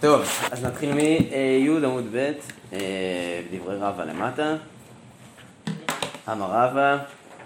[0.00, 1.30] טוב, אז נתחיל מי'
[1.84, 2.32] עמוד ב',
[2.72, 2.78] אה,
[3.52, 4.54] דברי רבא למטה.
[6.32, 6.98] אמר רבא,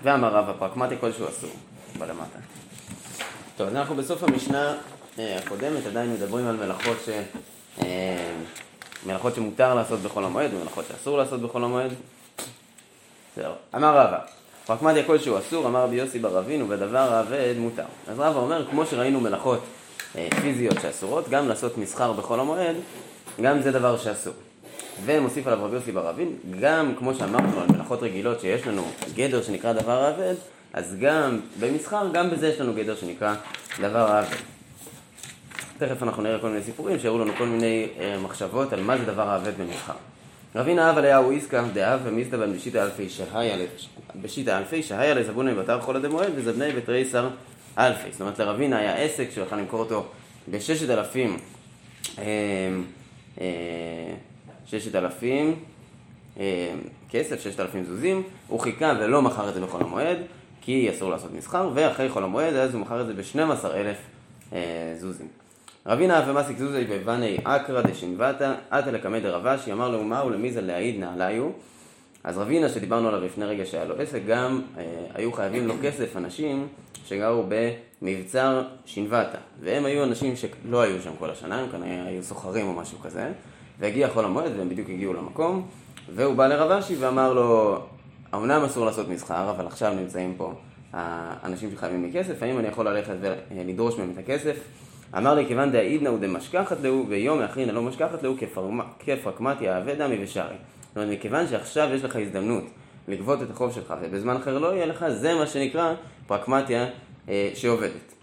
[0.03, 1.51] ואמר רבא פרקמטי כלשהו אסור,
[1.99, 2.39] בלמטה.
[3.57, 4.75] טוב, אז אנחנו בסוף המשנה
[5.19, 7.09] אה, הקודמת עדיין מדברים על מלאכות ש...
[7.83, 8.33] אה,
[9.07, 11.91] מלאכות שמותר לעשות בחול המועד ומלאכות שאסור לעשות בחול המועד.
[13.37, 13.53] זהו.
[13.75, 14.19] אמר רבא,
[14.67, 17.85] פרקמטיה כלשהו אסור, אמר רבי יוסי בר אבינו, ודבר האבד מותר.
[18.09, 19.61] אז רבא אומר, כמו שראינו מלאכות
[20.43, 22.77] פיזיות שאסורות, גם לעשות מסחר בחול המועד,
[23.43, 24.35] גם זה דבר שאסור.
[25.05, 28.83] ומוסיף עליו רבי יוסי בר אבין, גם כמו שאמרנו על מלאכות רגילות שיש לנו
[29.15, 30.35] גדר שנקרא דבר האבד,
[30.73, 33.35] אז גם במסחר, גם בזה יש לנו גדר שנקרא
[33.81, 34.37] דבר האבד.
[35.79, 39.05] תכף אנחנו נראה כל מיני סיפורים שיראו לנו כל מיני אה, מחשבות על מה זה
[39.05, 39.93] דבר האבד במסחר.
[40.57, 42.01] רבינה אב עליה הוא איסקא דאב
[42.77, 43.57] אלפי שהיה
[44.23, 47.29] בשיטא אלפי שהיה לזבוני בתר חול עדי מועד וזבני בתריסר
[47.79, 48.13] אלפי.
[48.13, 50.07] זאת אומרת לרבינה היה עסק שהוא יכול למכור אותו
[50.49, 51.39] בששת אלפים
[52.19, 52.25] אה,
[53.41, 53.45] אה,
[54.67, 55.57] ששת אלפים
[57.11, 60.17] כסף, ששת אלפים זוזים, הוא חיכה ולא מכר את זה בחול המועד
[60.61, 63.97] כי אסור לעשות מסחר ואחרי חול המועד אז הוא מכר את זה ב-12 אלף
[64.99, 65.29] זוזים.
[65.87, 71.01] רבינה אף ומסיק זוזי בבני אקרא דשנבתא, עתה לקמא דרבשי, אמר לו מהו למי להעיד
[71.01, 71.51] נעליו.
[72.25, 74.85] אז רבינה שדיברנו עליו לפני רגע שהיה לו עסק, גם אה,
[75.15, 76.69] היו חייבים לו כסף אנשים
[77.07, 77.45] שגרו
[78.03, 79.39] במבצר שנבתא.
[79.61, 83.33] והם היו אנשים שלא היו שם כל השנה, הם כנראה היו סוחרים או משהו כזה.
[83.79, 85.67] והגיע חול המועד והם בדיוק הגיעו למקום,
[86.15, 87.79] והוא בא לרבשי ואמר לו,
[88.35, 90.53] אמנם אסור לעשות מסחר, אבל עכשיו נמצאים פה
[90.93, 93.15] האנשים שחייבים לי כסף, האם אני יכול ללכת
[93.51, 94.57] ולדרוש מהם את הכסף?
[95.17, 98.37] אמר לי, כיוון דאידנא הוא דמשכחת להו, ויום מאחרינא לא משכחת להו,
[98.99, 100.57] כפרקמטיה אבד דמי ושרי.
[100.95, 102.65] זאת אומרת, מכיוון שעכשיו יש לך הזדמנות
[103.09, 105.95] לגבות את החוב שלך, ובזמן אחר לא יהיה לך, זה מה שנקרא
[106.27, 106.87] פרקמטיה
[107.29, 108.15] אה, שעובדת.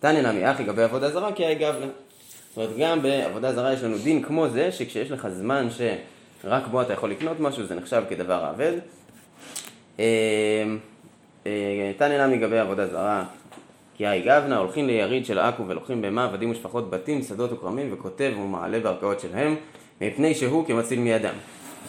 [0.00, 1.86] תניא נמי אחי לגבי עבודה זרה, כי היה גבלה.
[1.86, 6.82] זאת אומרת, גם בעבודה זרה יש לנו דין כמו זה, שכשיש לך זמן שרק בו
[6.82, 8.72] אתה יכול לקנות משהו, זה נחשב כדבר האבד.
[10.00, 10.04] אה,
[11.46, 13.24] אה, תניא נמי לגבי עבודה זרה,
[13.96, 18.32] כי היי גבנה, הולכים ליריד של עכו ולוקחים בהמה, עבדים ושפחות בתים, שדות וכרמים, וכותב
[18.36, 19.56] ומעלה בערכאות שלהם,
[20.00, 21.34] מפני שהוא כמציל מידם.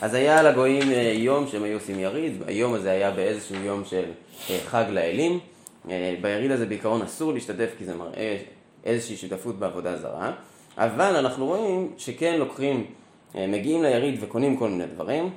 [0.01, 4.03] אז היה לגויים אה, יום שהם היו עושים יריד, היום הזה היה באיזשהו יום של
[4.49, 5.39] אה, חג לאלים.
[5.89, 8.37] אה, ביריד הזה בעיקרון אסור להשתתף כי זה מראה
[8.85, 10.31] איזושהי שותפות בעבודה זרה,
[10.77, 12.85] אבל אנחנו רואים שכן לוקחים,
[13.35, 15.29] מגיעים ליריד וקונים כל מיני דברים,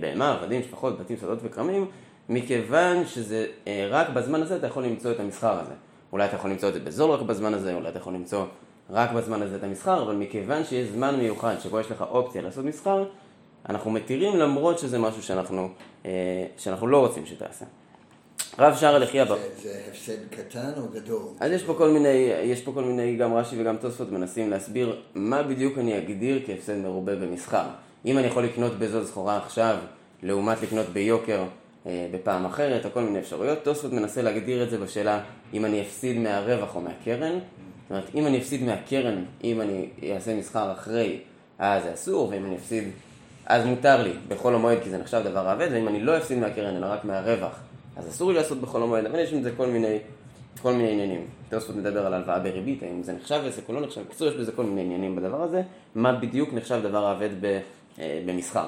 [0.00, 1.86] בהמה, עבדים, שפחות, בתים, שדות וכרמים,
[2.28, 3.46] מכיוון שזה
[3.90, 5.72] רק בזמן הזה אתה יכול למצוא את המסחר הזה.
[6.12, 8.44] אולי אתה יכול למצוא את זה בזול רק בזמן הזה, אולי אתה יכול למצוא
[8.90, 12.64] רק בזמן הזה את המסחר, אבל מכיוון שיש זמן מיוחד שבו יש לך אופציה לעשות
[12.64, 13.04] מסחר,
[13.68, 15.68] אנחנו מתירים למרות שזה משהו שאנחנו,
[16.06, 16.10] אה,
[16.58, 17.64] שאנחנו לא רוצים שתעשה.
[18.58, 19.24] רב שער הלחייה...
[19.26, 21.22] זה, זה הפסד קטן או גדול?
[21.40, 22.08] אז יש פה כל מיני,
[22.42, 26.76] יש פה כל מיני, גם רש"י וגם תוספות מנסים להסביר מה בדיוק אני אגדיר כהפסד
[26.76, 27.64] מרובה במסחר.
[28.04, 29.76] אם אני יכול לקנות בזול סחורה עכשיו,
[30.22, 31.44] לעומת לקנות ביוקר
[31.86, 33.58] אה, בפעם אחרת, או כל מיני אפשרויות.
[33.62, 35.20] תוספות מנסה להגדיר את זה בשאלה
[35.54, 37.32] אם אני אפסיד מהרווח או מהקרן.
[37.32, 41.20] זאת אומרת, אם אני אפסיד מהקרן, אם אני אעשה מסחר אחרי,
[41.58, 42.84] אז זה אסור, ואם אני אפסיד,
[43.46, 46.76] אז מותר לי בחול המועד, כי זה נחשב דבר עבד, ואם אני לא אפסיד מהקרן,
[46.76, 47.60] אלא רק מהרווח,
[47.96, 49.98] אז אסור לי לעשות בחול המועד, אבל יש עם זה כל מיני,
[50.62, 51.26] כל מיני עניינים.
[51.48, 54.52] תוספות מדבר על הלוואה בריבית, האם זה נחשב עסק או לא נחשב, בקיצור יש בזה
[54.52, 55.62] כל מיני עניינים בדבר הזה,
[55.94, 57.44] מה בדיוק נחשב דבר עבד
[57.98, 58.66] אה, במסחר.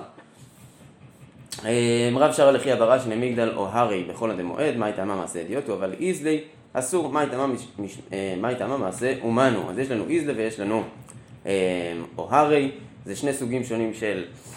[1.64, 5.16] אמ, רב שער לכי אברה שני מגדל או הרי בכל עדי מועד, מה הייתה מה
[5.16, 6.40] מעשה אדיוטו, אבל איזלי
[6.72, 7.20] אסור, מה
[8.48, 9.70] הייתה מה מעשה אומנו.
[9.70, 10.82] אז יש לנו איזלי ויש לנו
[11.46, 11.50] אמ,
[12.18, 12.70] או הרי,
[13.06, 14.47] זה שני סוגים שונים של אה,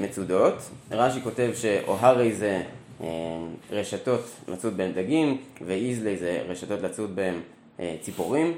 [0.00, 0.54] מצודות.
[0.90, 2.62] רש"י כותב שאוהרי זה
[3.00, 3.06] אמ,
[3.70, 7.40] רשתות לצוד בהם דגים, ואיזלי זה רשתות לצוד בהם
[7.80, 8.52] אה, ציפורים,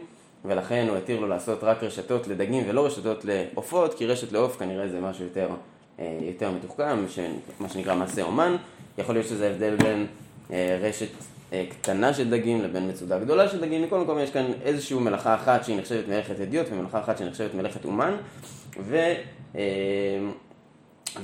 [0.44, 4.88] ולכן הוא התיר לו לעשות רק רשתות לדגים ולא רשתות לעופות, כי רשת לעוף כנראה
[4.88, 5.48] זה משהו יותר
[5.98, 7.04] אה, יותר מתוחכם,
[7.60, 8.56] מה שנקרא מעשה אומן.
[8.98, 10.06] יכול להיות שזה הבדל בין
[10.52, 11.08] אה, רשת
[11.52, 13.82] אה, קטנה של דגים לבין מצודה גדולה של דגים.
[13.82, 17.54] מכל מקום יש כאן איזושהי מלאכה אחת שהיא נחשבת מלאכת אדיוט ומלאכה אחת שהיא נחשבת
[17.54, 18.16] מלאכת אומן.
[18.80, 18.96] ו...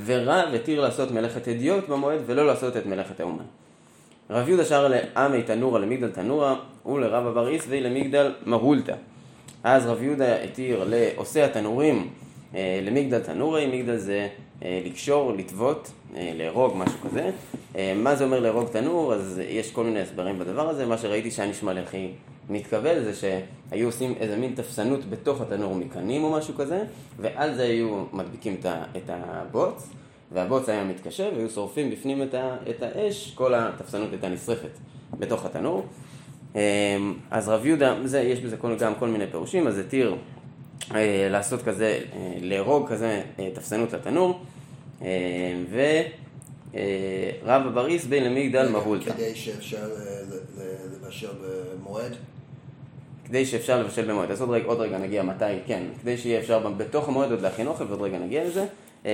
[0.05, 3.45] ורב התיר לעשות מלאכת אדיוט במועד ולא לעשות את מלאכת האומן.
[4.31, 6.57] רב יהודה שר לעמי תנורה למגדל תנורה
[6.87, 8.95] ולרב אבר איסווי למגדל מהולתא.
[9.65, 12.09] אז רב יהודה התיר לעושה התנורים
[12.55, 14.29] למגדל תנורי, מגדל זה אה,
[14.63, 17.31] לקשור, לטוות, אה, לארוג, משהו כזה.
[17.77, 19.15] אה, מה זה אומר לארוג תנור?
[19.15, 20.87] אז יש כל מיני הסברים בדבר הזה.
[20.87, 22.09] מה שראיתי שהיה נשמע לי הכי
[22.51, 26.85] מתקבל זה שהיו עושים איזה מין תפסנות בתוך התנור מקנים או משהו כזה,
[27.19, 28.57] ועל זה היו מדביקים
[28.97, 29.89] את הבוץ,
[30.33, 32.23] והבוץ היה מתקשר והיו שורפים בפנים
[32.71, 34.79] את האש, כל התפסנות הייתה נשרפת
[35.19, 35.87] בתוך התנור.
[37.31, 40.17] אז רב יהודה, זה, יש בזה גם כל מיני פירושים, אז התיר אה,
[41.31, 44.41] לעשות כזה, אה, להרוג כזה אה, תפסנות לתנור,
[45.03, 45.09] אה,
[45.71, 49.13] ורב הבריס בין למגדל מהולתא.
[49.13, 49.89] כדי שאפשר
[50.93, 52.13] לבשל במועד.
[53.25, 54.31] כדי שאפשר לבשל במועד.
[54.31, 57.67] אז עוד רגע, עוד רגע נגיע מתי, כן, כדי שיהיה אפשר בתוך המועד עוד להכין
[57.67, 58.67] אוכל, ועוד רגע נגיע לזה.
[59.07, 59.11] אה,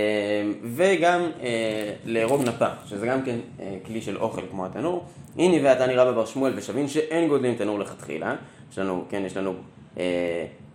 [0.64, 5.04] וגם אה, לארוג נפה, שזה גם כן אה, כלי של אוכל כמו התנור.
[5.38, 8.36] הנה ועתני רבא בר שמואל ושבין שאין גודלים תנור לכתחילה.
[8.72, 9.56] יש לנו, כן, יש לנו אה,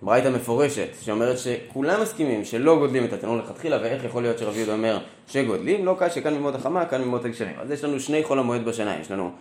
[0.01, 4.73] ברייתא מפורשת שאומרת שכולם מסכימים שלא גודלים את התנור לכתחילה, ואיך יכול להיות שרבי יהודה
[4.73, 5.85] אומר שגודלים?
[5.85, 7.55] לא קשה, כאן ממות החמה, כאן ממות הגשמים.
[7.59, 9.31] אז יש לנו שני חול המועד בשנה, יש לנו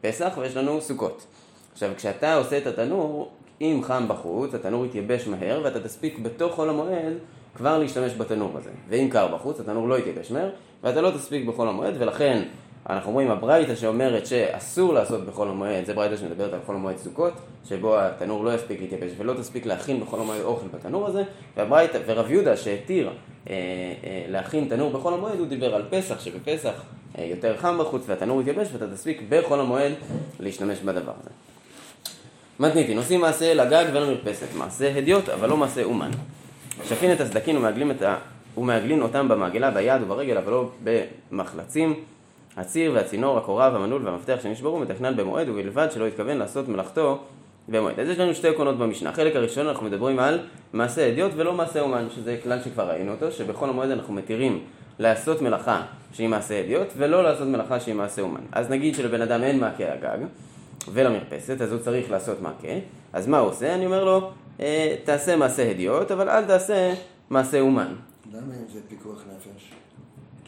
[0.00, 1.26] פסח ויש לנו סוכות.
[1.72, 3.30] עכשיו, כשאתה עושה את התנור,
[3.60, 7.12] אם חם בחוץ, התנור יתייבש מהר, ואתה תספיק בתוך חול המועד
[7.56, 8.70] כבר להשתמש בתנור הזה.
[8.88, 10.50] ואם קר בחוץ, התנור לא יתייבש מהר,
[10.82, 12.42] ואתה לא תספיק בחול המועד, ולכן
[12.90, 17.32] אנחנו רואים הברייתא שאומרת שאסור לעשות בחול המועד, זה ברייתא שמדברת על חול המועד סוכות,
[17.68, 21.22] שבו התנור לא יספיק להתייבש ולא תספיק להכין בחול המועד אוכל בתנור הזה,
[21.56, 23.54] והברייתא, ורב יהודה שהתיר אה,
[24.04, 26.82] אה, להכין תנור בחול המועד, הוא דיבר על פסח, שבפסח
[27.18, 29.92] אה, יותר חם בחוץ והתנור יתייבש, ואתה תספיק בחול המועד
[30.40, 31.30] להשתמש בדבר הזה.
[32.60, 36.10] מתניתין, עושים מעשה לגג ולמרפסת, מעשה הדיוט, אבל לא מעשה אומן.
[36.84, 38.16] שפין את הסדקים ומעגלים, את ה...
[38.56, 41.94] ומעגלין אותם במעגלה, ביד וברגל, אבל לא במחלצים.
[42.56, 47.18] הציר והצינור, הקורה והמנעול והמפתח שנשברו מתקנן במועד, ובלבד שלא התכוון לעשות מלאכתו
[47.68, 48.00] במועד.
[48.00, 49.10] אז יש לנו שתי עקרונות במשנה.
[49.10, 50.38] החלק הראשון אנחנו מדברים על
[50.72, 54.64] מעשה הדיוט ולא מעשה אומן, שזה כלל שכבר ראינו אותו, שבכל המועד אנחנו מתירים
[54.98, 55.82] לעשות מלאכה
[56.12, 58.40] שהיא מעשה הדיוט, ולא לעשות מלאכה שהיא מעשה אומן.
[58.52, 60.18] אז נגיד שלבן אדם אין מעקה הגג,
[60.92, 62.68] ולמרפסת, אז הוא צריך לעשות מעקה,
[63.12, 63.74] אז מה הוא עושה?
[63.74, 64.30] אני אומר לו,
[64.60, 66.94] אה, תעשה מעשה הדיוט, אבל אל תעשה
[67.30, 67.94] מעשה אומן.
[68.32, 69.75] למה אם זה פיקוח נפש?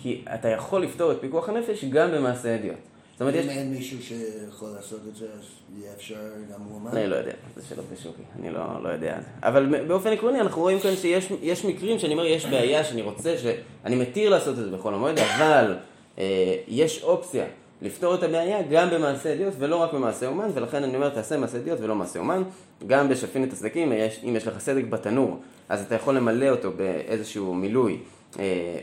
[0.03, 2.77] כי אתה יכול לפתור את פיקוח הנפש גם במעשה הדיוט.
[3.13, 3.45] זאת אומרת, יש...
[3.45, 5.45] אם אין מישהו שיכול לעשות את זה, אז
[5.79, 6.15] יהיה אפשר
[6.55, 6.95] גם מועמד?
[6.97, 9.19] אני לא יודע, זה שאלות בשוקי, אני לא, לא יודע.
[9.43, 13.39] אבל באופן עקרוני אנחנו רואים כאן שיש יש מקרים שאני אומר, יש בעיה שאני רוצה,
[13.39, 15.77] שאני מתיר לעשות את זה בכל המועד, אבל
[16.19, 17.45] אה, יש אופציה
[17.83, 21.59] לפתור את הבעיה גם במעשה הדיוט ולא רק במעשה אומן, ולכן אני אומר, תעשה מעשה
[21.59, 22.43] הדיוט ולא מעשה אומן.
[22.87, 23.93] גם בשפין את הסדקים,
[24.25, 27.99] אם יש לך סדק בתנור, אז אתה יכול למלא אותו באיזשהו מילוי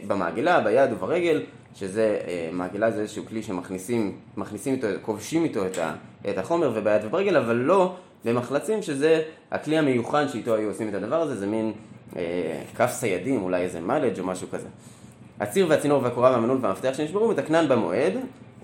[0.08, 1.42] במעגלה, ביד וברגל,
[1.76, 5.94] שזה, אה, מעגלה זה איזשהו כלי שמכניסים מכניסים איתו, כובשים איתו את, ה,
[6.30, 7.96] את החומר וביד וברגל, אבל לא
[8.26, 9.22] במחלצים, שזה
[9.52, 11.74] הכלי המיוחד שאיתו היו עושים את הדבר הזה, זה מין
[12.16, 12.22] אה,
[12.76, 14.68] כף סיידים, אולי איזה מלג' או משהו כזה.
[15.40, 18.14] הציר והצינור והקורה והמנעול והמפתח שנשברו מתקנן במועד,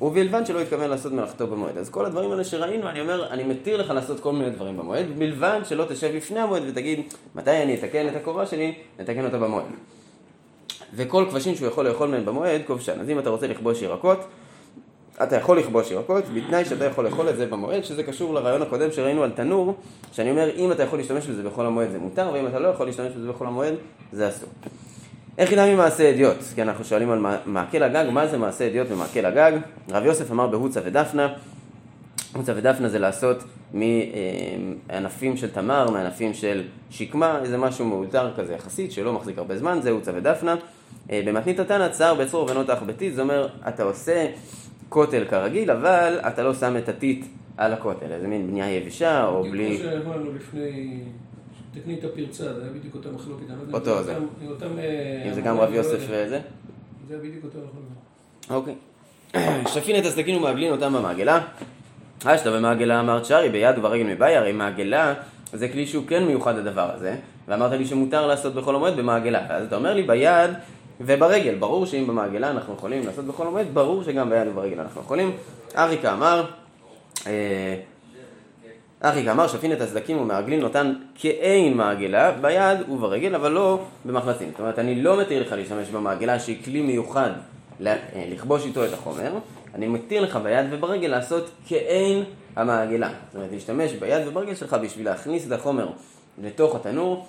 [0.01, 1.78] ובלבד שלא התכוון לעשות מלאכתו במועד.
[1.78, 5.06] אז כל הדברים האלה שראינו, אני אומר, אני מתיר לך לעשות כל מיני דברים במועד,
[5.18, 7.00] בלבד שלא תשב לפני המועד ותגיד,
[7.36, 9.66] מתי אני אתקן את הקורה שלי, נתקן אותה במועד.
[10.95, 12.99] וכל כבשים שהוא יכול לאכול מהם במועד, כובשן.
[12.99, 14.19] אז אם אתה רוצה לכבוש ירקות,
[15.23, 18.91] אתה יכול לכבוש ירקות, בתנאי שאתה יכול לאכול את זה במועד, שזה קשור לרעיון הקודם
[18.91, 19.75] שראינו על תנור,
[20.11, 22.85] שאני אומר, אם אתה יכול להשתמש בזה בכל המועד זה מותר, ואם אתה לא יכול
[22.85, 23.73] להשתמש בזה בכל המועד,
[24.11, 24.49] זה אסור.
[25.38, 26.38] איך ידע ממעשה אדיוט?
[26.55, 29.51] כי אנחנו שואלים על מעקל הגג, מה זה מעשה אדיוט במעקל הגג?
[29.89, 31.33] רב יוסף אמר בהוצה ודפנה,
[32.35, 38.91] הוצה ודפנה זה לעשות מענפים של תמר, מענפים של שקמה, איזה משהו מאולתר כזה יחסית,
[38.91, 40.55] שלא מחזיק הרבה זמן, זה הוצה ודפנה.
[41.09, 44.27] במתנית התנא צר בצרור ובנות אח ביתית, זה אומר, אתה עושה
[44.89, 47.25] כותל כרגיל, אבל אתה לא שם את הטיט
[47.57, 49.77] על הכותל, איזה מין בנייה יבשה או בלי...
[49.77, 50.99] כמו שאמרנו לפני,
[51.73, 53.43] תקני את הפרצה, זה היה בדיוק אותה מחלוקת.
[53.67, 54.13] לא אותו זה.
[54.13, 55.99] אה, אם זה גם רב לא יוסף.
[56.09, 56.39] וזה?
[57.07, 57.92] זה היה בדיוק אותה מחלוקת.
[58.49, 58.75] אוקיי.
[59.73, 61.39] שפין את הסדקים ומעגלין אותם במעגלה.
[62.25, 65.13] אשתא במעגלה אמרת שרי ביד וברגל מבעי, הרי מעגלה
[65.54, 67.16] זה כלי שהוא כן מיוחד לדבר הזה,
[67.47, 69.45] ואמרת לי שמותר לעשות בחול המועד במעגלה.
[69.49, 70.51] ואז אתה אומר לי ביד
[71.05, 75.31] וברגל, ברור שאם במעגלה אנחנו יכולים לעשות בחול המועד, ברור שגם ביד וברגל אנחנו יכולים.
[75.75, 76.45] אריקה אמר,
[77.27, 77.75] אה,
[79.03, 84.49] אריקה אמר שפין את הסדקים ומעגלין אותן כעין מעגלה ביד וברגל, אבל לא במחלצים.
[84.51, 87.31] זאת אומרת, אני לא מתיר לך להשתמש במעגלה שהיא כלי מיוחד
[87.87, 87.95] אה,
[88.31, 89.31] לכבוש איתו את החומר,
[89.75, 92.23] אני מתיר לך ביד וברגל לעשות כעין
[92.55, 93.09] המעגלה.
[93.27, 95.87] זאת אומרת, להשתמש ביד וברגל שלך בשביל להכניס את החומר
[96.43, 97.25] לתוך התנור,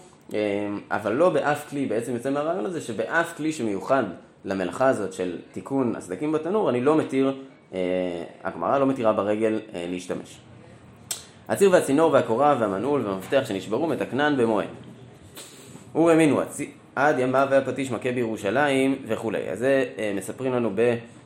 [0.91, 4.05] אבל לא באף כלי, בעצם יוצא מהרעיון הזה שבאף כלי שמיוחד
[4.45, 7.37] למלאכה הזאת של תיקון הסדקים בתנור, אני לא מתיר,
[7.75, 7.79] אה,
[8.45, 10.39] הגמרא לא מתירה ברגל אה, להשתמש.
[11.49, 14.69] הציר והצינור והקורה והמנעול והמפתח שנשברו מתקנן במועד.
[15.95, 16.41] ורמינו
[16.97, 19.51] עד ימיו והפטיש מכה בירושלים וכולי.
[19.51, 20.71] אז זה אה, מספרים לנו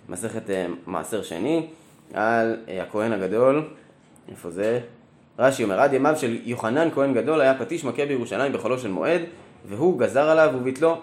[0.08, 0.42] במסכת
[0.86, 1.66] מעשר שני
[2.14, 3.68] על הכהן הגדול,
[4.28, 4.80] איפה זה?
[5.38, 9.20] רש"י אומר, עד ימיו של יוחנן כהן גדול היה פטיש מכה בירושלים בחולו של מועד,
[9.68, 10.98] והוא גזר עליו וביטלו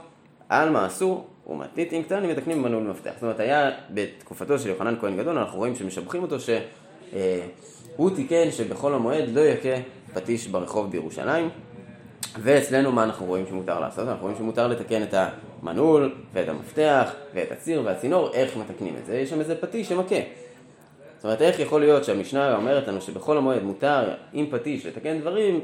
[0.50, 3.12] על מה אסור, ומתניתין קטנים מתקנים במנעול מפתח.
[3.14, 8.94] זאת אומרת, היה בתקופתו של יוחנן כהן גדול, אנחנו רואים שמשבחים אותו שהוא תיקן שבחול
[8.94, 9.76] המועד לא יכה
[10.14, 11.50] פטיש ברחוב בירושלים.
[12.42, 14.08] ואצלנו מה אנחנו רואים שמותר לעשות?
[14.08, 19.16] אנחנו רואים שמותר לתקן את המנעול ואת המפתח ואת הציר והצינור, איך מתקנים את זה?
[19.16, 20.16] יש שם איזה פטיש שמכה.
[21.24, 25.60] זאת אומרת, איך יכול להיות שהמשנה אומרת לנו שבכל המועד מותר עם פטיש לתקן דברים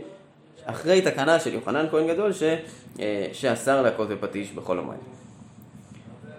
[0.66, 2.44] אחרי תקנה של יוחנן כהן גדול ש,
[3.00, 4.98] אה, שאסר להכות בפטיש בכל המועד.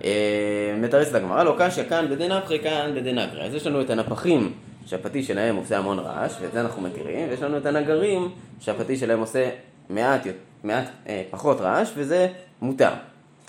[0.04, 3.42] אה, מתרצת הגמרא, לא קשיא כאן בדנפחי כאן בדנגרי.
[3.42, 4.52] אז יש לנו את הנפחים
[4.86, 9.20] שהפטיש שלהם עושה המון רעש, ואת זה אנחנו מכירים, ויש לנו את הנגרים שהפטיש שלהם
[9.20, 9.50] עושה
[9.90, 10.26] מעט,
[10.64, 12.28] מעט אה, פחות רעש, וזה
[12.62, 12.92] מותר.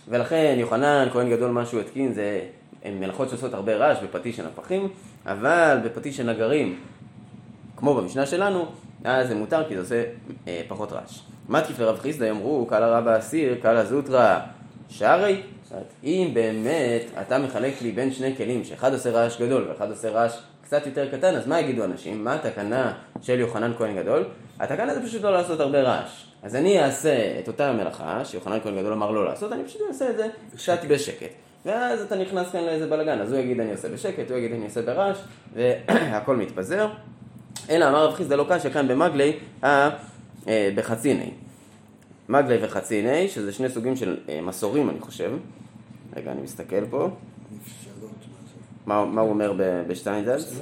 [0.08, 2.40] ולכן יוחנן, כהן גדול, מה שהוא התקין זה
[2.86, 4.88] מלאכות שעושות הרבה רעש בפטיש של נפחים,
[5.26, 6.80] אבל בפטיש של נגרים,
[7.76, 8.66] כמו במשנה שלנו,
[9.04, 10.04] אז זה מותר כי זה עושה
[10.48, 11.20] אה, פחות רעש.
[11.50, 14.40] מתקיף לרב חיסדא יאמרו, קל הרבה אסיר, קל הזוטרא,
[14.90, 15.42] שערי.
[16.04, 20.38] אם באמת אתה מחלק לי בין שני כלים, שאחד עושה רעש גדול ואחד עושה רעש
[20.64, 22.24] קצת יותר קטן, אז מה יגידו אנשים?
[22.24, 24.26] מה התקנה של יוחנן כהן גדול?
[24.60, 26.26] התקנה זה פשוט לא לעשות הרבה רעש.
[26.44, 30.10] אז אני אעשה את אותה מלאכה, שיוחנן כהן גדול אמר לא לעשות, אני פשוט אעשה
[30.10, 31.32] את זה קצת בשקט.
[31.66, 34.66] ואז אתה נכנס כאן לאיזה בלאגן, אז הוא יגיד אני עושה בשקט, הוא יגיד אני
[34.66, 35.18] עושה ברעש,
[35.54, 36.88] והכל מתפזר.
[37.70, 39.90] אלא אמר רב חיסדא לא קשיא כאן במגלי אה,
[40.76, 41.32] בחציני.
[42.30, 45.32] מגלי וחציני, שזה שני סוגים של אה, מסורים אני חושב.
[46.16, 47.10] רגע, אני מסתכל פה.
[48.86, 49.06] מה?
[49.06, 49.54] מה, הוא אומר
[49.88, 50.54] בשטיינזלץ?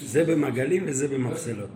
[0.00, 1.70] זה במגלים וזה במפסלות.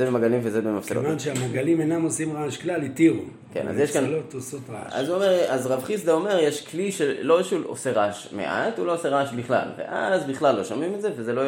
[0.00, 1.02] זה במגלים וזה במפסלות.
[1.04, 3.22] כיוון שהמגלים אינם עושים רעש כלל, התירו.
[3.52, 4.92] כן, אז יש כאן- המפסלות עושות רעש.
[4.92, 8.94] אז אומר, אז רב חיסדא אומר, יש כלי שלא שהוא עושה רעש מעט, הוא לא
[8.94, 9.68] עושה רעש בכלל.
[9.78, 11.42] ואז בכלל לא שומעים את זה, וזה לא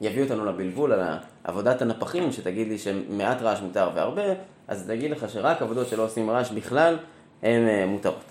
[0.00, 1.00] יביא אותנו לבלבול על
[1.44, 4.22] עבודת הנפחים, שתגיד לי שמעט רעש מותר והרבה,
[4.68, 6.96] אז תגיד לך שרק עבודות שלא עושים רעש בכלל,
[7.42, 8.24] הן אה, מותרות.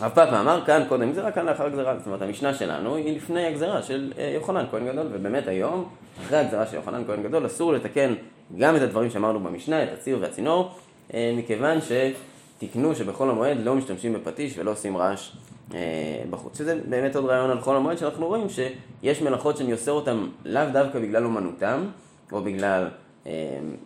[0.00, 1.98] רב פאפה אמר כאן קודם גזירה, כאן לאחר גזירה.
[1.98, 5.88] זאת אומרת, המשנה שלנו היא לפני הגזירה של אה, יוחנן כהן גדול, ובאמת היום,
[6.26, 8.14] אחרי הגזירה של יוחנן כהן גדול, אסור לתקן
[8.58, 10.70] גם את הדברים שאמרנו במשנה, את הציר והצינור,
[11.14, 15.32] אה, מכיוון שתיקנו שבחול המועד לא משתמשים בפטיש ולא עושים רעש
[15.74, 15.78] אה,
[16.30, 16.58] בחוץ.
[16.58, 20.62] שזה באמת עוד רעיון על חול המועד, שאנחנו רואים שיש מלאכות שאני עושה אותן לאו
[20.72, 21.86] דווקא בגלל אומנותם,
[22.32, 22.88] או בגלל
[23.26, 23.32] אה,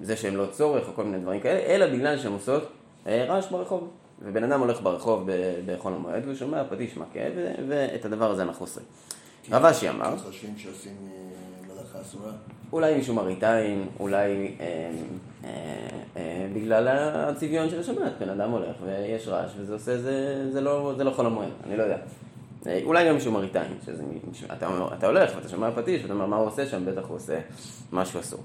[0.01, 2.63] זה שהן לא צורך, או כל מיני דברים כאלה, אלא בגלל שהן עושות
[3.07, 3.89] רעש ברחוב.
[4.23, 5.31] ובן אדם הולך ברחוב
[5.67, 7.21] בחול המועד והוא שומע פטיש מכה,
[7.69, 8.83] ואת הדבר הזה אנחנו עושים.
[9.51, 10.93] רב אשי אמר, כי חושבים שעושים
[11.67, 12.33] מלאכה אסורה.
[12.73, 14.91] אולי מישהו מראית עין, אולי אה,
[15.45, 15.51] אה,
[16.17, 20.93] אה, בגלל הצביון של השבת, בן אדם הולך ויש רעש וזה עושה, זה, זה, לא,
[20.97, 21.97] זה לא חול המועד, אני לא יודע.
[22.67, 24.49] אה, אולי גם מישהו מראית עין, שזה מישהו,
[24.99, 27.39] אתה, הולך ואתה שומע פטיש ואתה אומר מה הוא עושה שם, בטח הוא עושה
[27.93, 28.41] משהו אסור.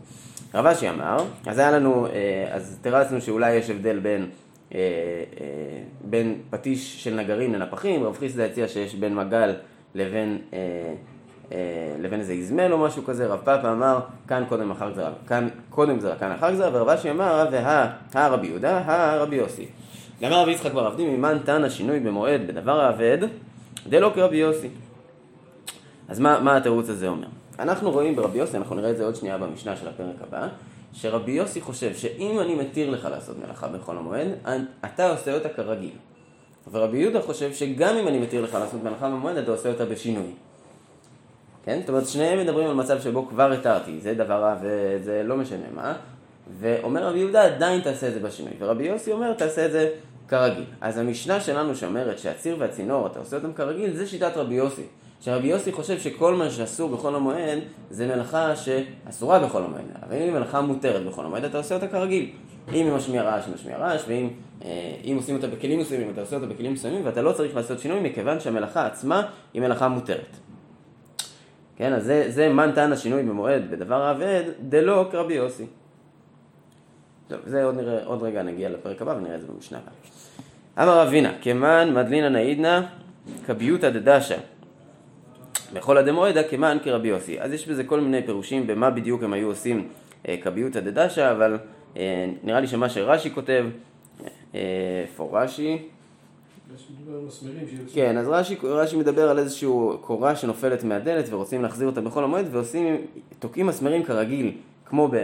[0.54, 4.30] רב אשי אמר, אז היה לנו, אה, אז תרצנו שאולי יש הבדל בין,
[4.76, 4.80] אה,
[6.02, 9.54] בין פטיש של נגרים לנפחים, רב חיסדא הציע שיש בין מגל
[9.96, 10.42] לבין,
[12.00, 15.98] לבין איזה איזמל או משהו כזה, רב פאפה אמר, כאן קודם אחר גזרה, כאן קודם
[15.98, 19.68] גזרה, כאן אחר גזרה, ורב אשי אמר, והא רבי יהודה, הא רבי יוסי.
[20.22, 23.18] גמר רבי יצחק בר עבדים, ממן תנא שינוי במועד בדבר האבד,
[23.90, 24.70] דלא כרבי יוסי.
[26.08, 27.28] אז מה, מה התירוץ הזה אומר?
[27.60, 30.48] אנחנו רואים ברבי יוסי, אנחנו נראה את זה עוד שנייה במשנה של הפרק הבא,
[30.94, 34.28] שרבי יוסי חושב שאם אני מתיר לך לעשות מלאכה בחול המועד,
[34.86, 35.92] אתה עושה אותה כרגיל.
[36.72, 40.32] ורבי יהודה חושב שגם אם אני מתיר לך לעשות מלאכה במועד, אתה עושה אותה בשינוי.
[41.66, 41.80] כן?
[41.80, 45.66] זאת אומרת, שניהם מדברים על מצב שבו כבר התרתי, זה דבר רע וזה לא משנה
[45.76, 45.94] מה,
[46.60, 49.90] ואומר רבי יהודה, עדיין תעשה את זה בשינוי, ורבי יוסי אומר, תעשה את זה
[50.28, 50.66] כרגיל.
[50.82, 54.82] אז המשנה שלנו שאומרת שהציר והצינור, אתה עושה אותם כרגיל, זה שיטת רבי יוסי.
[55.22, 60.22] שרבי יוסי חושב שכל מה שאסור בחול המועד, זה מלאכה שאסורה בחול המועד, אבל אם
[60.22, 62.30] היא מלאכה מותרת בחול המועד, אתה עושה אותה כרגיל.
[62.74, 64.30] אם היא משמיע רעש, היא משמיע רעש, ואם
[64.66, 67.80] אה, אם עושים אותה בכלים מסוימים, אתה עושה אותה בכלים מסוימים, ואתה לא צריך לעשות
[67.80, 69.22] שינוי, מכיוון שהמלאכה עצמה
[69.54, 70.38] היא מלאכה מותרת.
[71.78, 75.66] כן, אז זה, זה מן טען השינוי במועד בדבר האבד, דלא כרבי יוסי.
[77.28, 79.94] טוב, זה עוד, נראה, עוד רגע נגיע לפרק הבא ונראה את זה במשנה הבאה.
[80.84, 82.82] אמר רבינה, כמן מדלינא נעידנא
[83.46, 84.38] כביותא דדשא.
[85.74, 87.42] בכל הדמועדא כמן כרבי יוסי.
[87.42, 89.88] אז יש בזה כל מיני פירושים במה בדיוק הם היו עושים
[90.28, 91.58] אה, כביותא דדשא, אבל
[91.98, 93.66] אה, נראה לי שמה שרש"י כותב,
[94.56, 94.60] אה,
[95.02, 95.78] איפה רש"י?
[95.78, 96.65] יש מדובר על מסמרים שיוצאים.
[97.94, 99.70] כן, אז רש"י, רש"י מדבר על איזושהי
[100.02, 102.98] קורה שנופלת מהדלת ורוצים להחזיר אותה בחול המועד ועושים,
[103.40, 104.52] תוקעים מסמרים כרגיל,
[104.86, 105.16] כמו ב...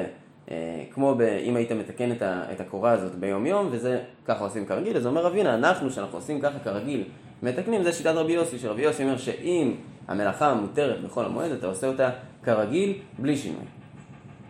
[0.51, 4.43] אה, כמו ב, אם היית מתקן את, ה, את הקורה הזאת ביום יום, וזה ככה
[4.43, 7.03] עושים כרגיל, אז אומר רבינה, אנחנו שאנחנו עושים ככה כרגיל,
[7.43, 9.73] מתקנים, זה שיטת רבי יוסי, שרבי יוסי אומר שאם
[10.07, 12.09] המלאכה מותרת בחול המועד, אתה עושה אותה
[12.43, 13.65] כרגיל, בלי שינוי.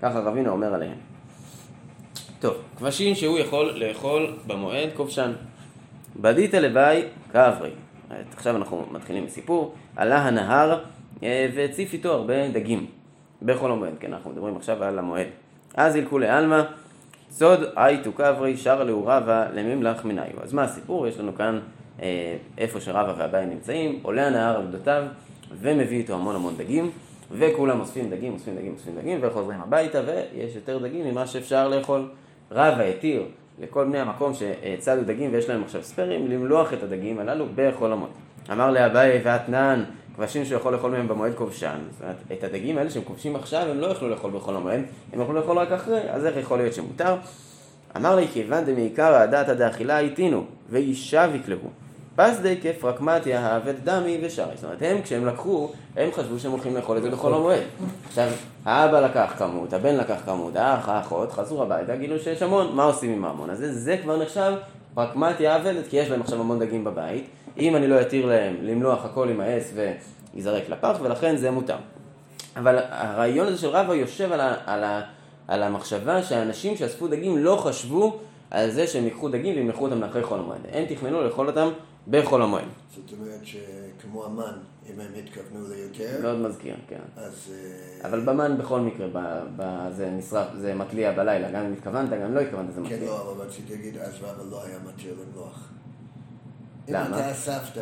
[0.02, 0.98] ככה רבינה אומר עליהם.
[2.40, 5.32] טוב, כבשין שהוא יכול לאכול במועד כובשן.
[6.20, 7.72] בדיתא לוואי כאברי.
[8.36, 9.76] עכשיו אנחנו מתחילים בסיפור.
[9.96, 10.84] עלה הנהר
[11.24, 12.86] אה, והציף איתו הרבה דגים
[13.42, 15.28] בחול המועד, כן, אנחנו מדברים עכשיו על המועד.
[15.76, 16.62] אז ילכו לעלמא,
[17.32, 20.44] סוד הייתו קברי שר להו רבא לממלך מניו.
[20.44, 21.08] אז מה הסיפור?
[21.08, 21.60] יש לנו כאן
[22.02, 25.04] אה, איפה שרבא והבית נמצאים, עולה הנהר על גדותיו
[25.52, 26.92] ומביא איתו המון המון דגים,
[27.32, 32.10] וכולם אוספים דגים, אוספים דגים, אוספים דגים, וחוזרים הביתה, ויש יותר דגים ממה שאפשר לאכול.
[32.52, 33.24] רבא התיר
[33.62, 38.12] לכל בני המקום שצדו דגים ויש להם עכשיו ספיירים, למלוח את הדגים הללו בחול המועד.
[38.52, 39.84] אמר לאביי ואתנן,
[40.16, 41.78] כבשים שהוא יכול לאכול מהם במועד כובשן.
[41.92, 44.82] זאת אומרת, את הדגים האלה שהם כובשים עכשיו, הם לא יוכלו לאכול בחול המועד,
[45.14, 47.16] הם יוכלו לאכול רק אחרי, אז איך יכול להיות שמותר?
[47.98, 51.70] אמר לי, כיוון דמעיקר הדתא דאכילה איתינו, וישב יקלהו.
[52.22, 54.56] פס די כפרקמטיה האבד דמי ושרי.
[54.56, 57.62] זאת אומרת, הם כשהם לקחו, הם חשבו שהם הולכים לאכול את זה בחול המועד.
[58.08, 58.30] עכשיו,
[58.66, 63.12] האבא לקח כמות, הבן לקח כמות, האח, האחות, חזרו הביתה, גילו שיש המון, מה עושים
[63.12, 63.74] עם ההמון הזה?
[63.74, 64.54] זה כבר נחשב
[64.94, 67.26] פרקמטיה האבדת, כי יש להם עכשיו המון דגים בבית.
[67.58, 69.74] אם אני לא אתיר להם למלוח הכל עם העץ
[70.34, 71.78] וייזרק לפח, ולכן זה מותר.
[72.58, 75.02] אבל הרעיון הזה של רבא יושב על, ה, על, ה,
[75.48, 78.18] על המחשבה שהאנשים שאספו דגים לא חשבו
[78.52, 80.60] על זה שהם ייקחו דגים וימלכו אותם לאחרי חול המועד.
[80.72, 81.70] הם תכננו לאכול אותם
[82.08, 82.64] בחול המועד.
[82.96, 84.58] זאת אומרת שכמו המן,
[84.90, 87.00] אם הם התכוונו ליותר, מאוד מזכיר, כן.
[87.16, 87.52] אז...
[87.52, 89.20] אה, אבל במן בכל מקרה, ב,
[89.56, 92.86] ב, זה נשרף, זה מתליע בלילה, גם אם התכוונת, גם אם לא התכוונת, זה כן,
[92.86, 93.10] מתליע.
[93.10, 95.70] לא, אבל רציתי להגיד, אז רבא לא היה מתיר למלוח.
[96.90, 97.20] אם למה?
[97.20, 97.82] אתה אספת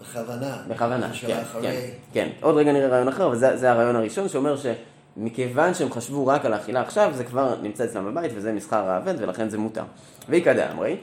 [0.00, 2.28] בכוונה, בכוונה, כן, כן, אחרי, כן.
[2.40, 6.44] עוד רגע נראה רעיון אחר, אבל זה, זה הרעיון הראשון שאומר שמכיוון שהם חשבו רק
[6.44, 9.84] על האכילה עכשיו, זה כבר נמצא אצלם בבית וזה מסחר האבד ולכן זה מותר.
[10.28, 10.96] ואיכא דאמרי,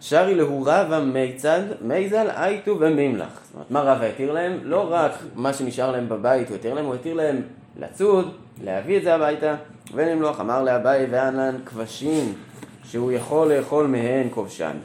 [0.00, 3.28] שרי להו רבא מיצד, מייזל אייטו ומימלך.
[3.42, 4.58] זאת אומרת, מה רבא התיר להם?
[4.62, 7.42] לא רק מה שנשאר להם בבית הוא התיר להם, הוא התיר להם
[7.80, 8.30] לצוד,
[8.64, 9.54] להביא את זה הביתה
[9.94, 10.40] ולמלוח.
[10.40, 12.34] אמר לאביי וענן כבשים
[12.84, 14.76] שהוא יכול לאכול מהן כובשן.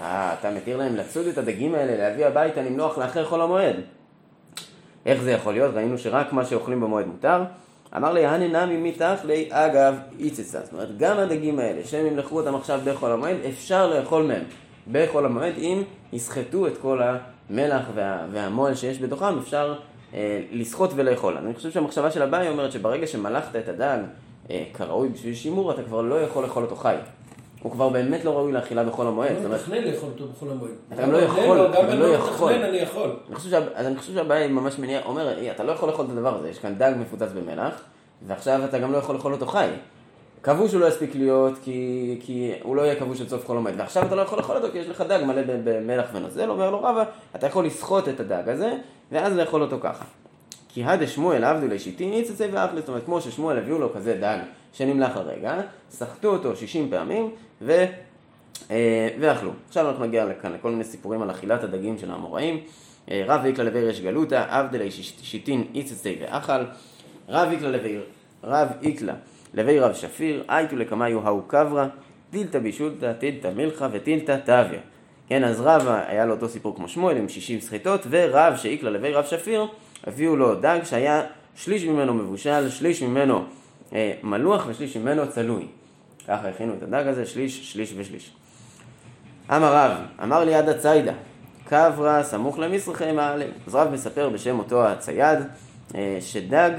[0.00, 3.76] אה, אתה מתיר להם לצוד את הדגים האלה, להביא הביתה, למלוח לאחר חול המועד.
[5.06, 5.74] איך זה יכול להיות?
[5.74, 7.42] ראינו שרק מה שאוכלים במועד מותר.
[7.96, 10.60] אמר לי, הננמי מתחלי אגב איצצה.
[10.60, 14.42] זאת אומרת, גם הדגים האלה, שהם ימלכו אותם עכשיו בחול המועד, אפשר לאכול מהם
[14.92, 15.82] בחול המועד, אם
[16.12, 19.74] יסחטו את כל המלח וה, והמועל שיש בתוכם, אפשר
[20.14, 21.36] אה, לסחוט ולאכול.
[21.36, 23.98] אני חושב שהמחשבה של הבאי אומרת שברגע שמלכת את הדג
[24.50, 26.96] אה, כראוי בשביל שימור, אתה כבר לא יכול לאכול אותו חי.
[27.62, 29.30] הוא כבר באמת לא ראוי לאכילה בחול המועד.
[29.30, 30.70] אני אומרת, מתכנן לאכול אותו בחול המועד.
[30.92, 32.52] אתה גם לא יכול, אתה גם לא לא יכול.
[32.52, 33.16] מתכנן אני יכול.
[33.28, 33.58] אני חושב, שה...
[33.74, 36.38] אז אני חושב שהבעיה היא ממש מניעה, אומר, "אי, אתה לא יכול לאכול את הדבר
[36.38, 37.82] הזה, יש כאן דג מפוצץ במלח,
[38.26, 39.68] ועכשיו אתה גם לא יכול לאכול אותו חי.
[40.42, 43.74] קבעו שהוא לא יספיק להיות, כי, כי הוא לא יהיה כבוש עד סוף חול המועד,
[43.76, 46.82] ועכשיו אתה לא יכול לאכול אותו כי יש לך דג מלא במלח ונוזל, אומר לו
[46.82, 47.04] רבא,
[47.36, 48.72] אתה יכול לסחוט את הדג הזה,
[49.12, 50.04] ואז לאכול אותו ככה.
[50.68, 54.38] כי הדה שמואל עבדו לשיטין יצצי ואכלי, זאת אומרת, כמו ששמואל הביאו לו כזה דג
[54.72, 57.30] שנמלח הרגע, סחטו אותו 60 פעמים,
[57.62, 57.84] ו...
[58.70, 59.50] אה, ואכלו.
[59.68, 62.60] עכשיו אנחנו נגיע לכאן לכל מיני סיפורים על אכילת הדגים של האמוראים.
[63.10, 64.90] אה, רב איקלה לוי ריש גלותא, עבדלי
[65.22, 66.62] שיטין איצצי ואכל.
[67.28, 67.98] רב איקלה לוי,
[68.44, 69.14] רב איקלה
[69.54, 71.86] לוי רב שפיר, אייתו לקמיו ההוא קברא,
[72.30, 74.78] טילתא בישולתא, טילתא מילכא וטילתא תביא.
[75.28, 79.12] כן, אז רב היה לו אותו סיפור כמו שמואל עם 60 סחיטות, ורב שאיקלה לוי
[79.12, 79.66] רב שפיר,
[80.06, 81.22] הביאו לו דג שהיה
[81.56, 83.44] שליש ממנו מבושל, שליש ממנו
[84.22, 85.66] מלוח ושליש ממנו צלוי.
[86.28, 88.32] ככה הכינו את הדג הזה, שליש, שליש ושליש.
[89.50, 91.12] אמר רב, אמר לי עד הציידה,
[91.64, 93.44] קברה סמוך למסרחי מעלה.
[93.66, 95.38] אז רב מספר בשם אותו הצייד,
[95.94, 96.70] אה, שדג,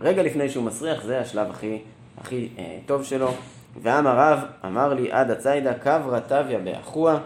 [0.00, 1.78] רגע לפני שהוא מסריח, זה השלב הכי,
[2.18, 3.30] הכי אה, טוב שלו.
[3.82, 7.18] ואמר רב, אמר לי עד הציידה, קברה תביא באחוה,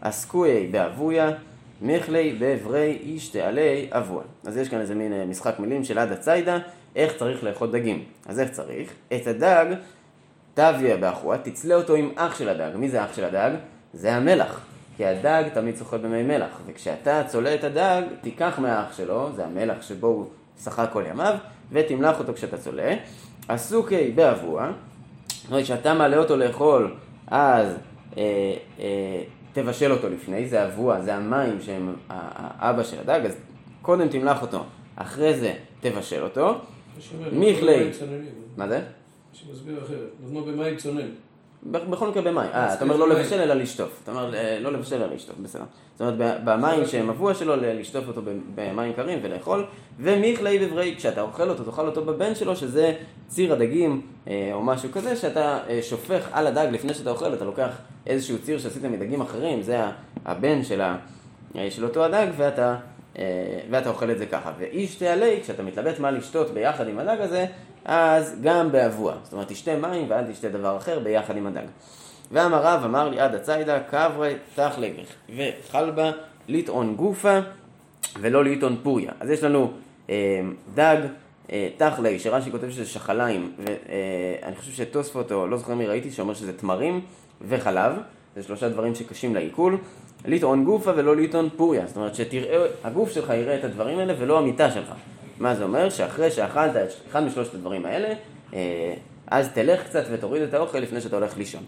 [0.00, 1.30] עסקויי באבויה,
[1.82, 4.22] מכלי באברי איש תעלי אבוה.
[4.46, 6.58] אז יש כאן איזה מין אה, משחק מילים של עד הציידה,
[6.98, 8.04] איך צריך לאכול דגים.
[8.26, 8.92] אז איך צריך?
[9.12, 9.66] את הדג
[10.54, 12.76] תביא באחוה, תצלה אותו עם אח של הדג.
[12.76, 13.50] מי זה אח של הדג?
[13.92, 14.60] זה המלח.
[14.96, 19.82] כי הדג תמיד שוחה במי מלח, וכשאתה צולה את הדג, תיקח מהאח שלו, זה המלח
[19.82, 20.26] שבו הוא
[20.64, 21.34] שחה כל ימיו,
[21.72, 22.94] ותמלח אותו כשאתה צולה.
[23.48, 24.70] עסוקי באבוה,
[25.28, 26.94] זאת אומרת, כשאתה מעלה אותו לאכול,
[27.26, 27.76] אז
[28.16, 28.22] אה,
[28.80, 33.36] אה, תבשל אותו לפני, זה אבוה, זה המים שהם האבא של הדג, אז
[33.82, 34.64] קודם תמלח אותו,
[34.96, 36.60] אחרי זה תבשל אותו.
[37.32, 38.32] במים צוננים.
[38.56, 38.80] מה זה?
[39.32, 41.08] שמסביר אחרת, נתנו במים צונן.
[41.62, 42.50] בכל מקרה במים.
[42.54, 44.00] אה, אתה אומר לא לבשל אלא לשטוף.
[44.02, 45.64] אתה אומר אה, לא לבשל אלא לשטוף, בסדר.
[45.92, 48.22] זאת אומרת, במים שהם אבוע שלו, לשטוף אותו
[48.54, 49.64] במים קרים ולאכול.
[50.00, 52.94] ומיכלי בברי, כשאתה אוכל אותו, תאכל אותו בבן שלו, שזה
[53.26, 57.44] ציר הדגים אה, או משהו כזה, שאתה אה, שופך על הדג לפני שאתה אוכל, אתה
[57.44, 59.80] לוקח איזשהו ציר שעשית מדגים אחרים, זה
[60.24, 60.96] הבן של, ה,
[61.70, 62.76] של אותו הדג, ואתה,
[63.70, 64.52] ואתה אוכל את זה ככה.
[64.58, 67.46] ואיש תעלי, כשאתה מתלבט מה לשתות ביחד עם הדג הזה,
[67.84, 69.14] אז גם באבוע.
[69.22, 71.66] זאת אומרת, תשתה מים ואל תשתה דבר אחר ביחד עם הדג.
[72.32, 76.10] ואמר רב, אמר לי עד הציידה, קברי תחלגך, וחלבה
[76.48, 77.38] לטעון גופה
[78.20, 79.12] ולא לטעון פוריה.
[79.20, 79.72] אז יש לנו
[80.10, 80.40] אה,
[80.74, 80.96] דג
[81.52, 86.34] אה, תכלי, שרש"י כותב שזה שחליים, ואני חושב שתוספות, או לא זוכר מי ראיתי, שאומר
[86.34, 87.00] שזה תמרים
[87.48, 87.92] וחלב,
[88.36, 89.78] זה שלושה דברים שקשים לעיכול.
[90.24, 94.38] לטעון גופה ולא לטעון פוריה, זאת אומרת שתראה, הגוף שלך יראה את הדברים האלה ולא
[94.38, 94.92] המיטה שלך.
[95.38, 95.90] מה זה אומר?
[95.90, 96.72] שאחרי שאכלת
[97.10, 98.14] אחד משלושת הדברים האלה,
[98.54, 98.94] אה,
[99.26, 101.62] אז תלך קצת ותוריד את האוכל לפני שאתה הולך לישון.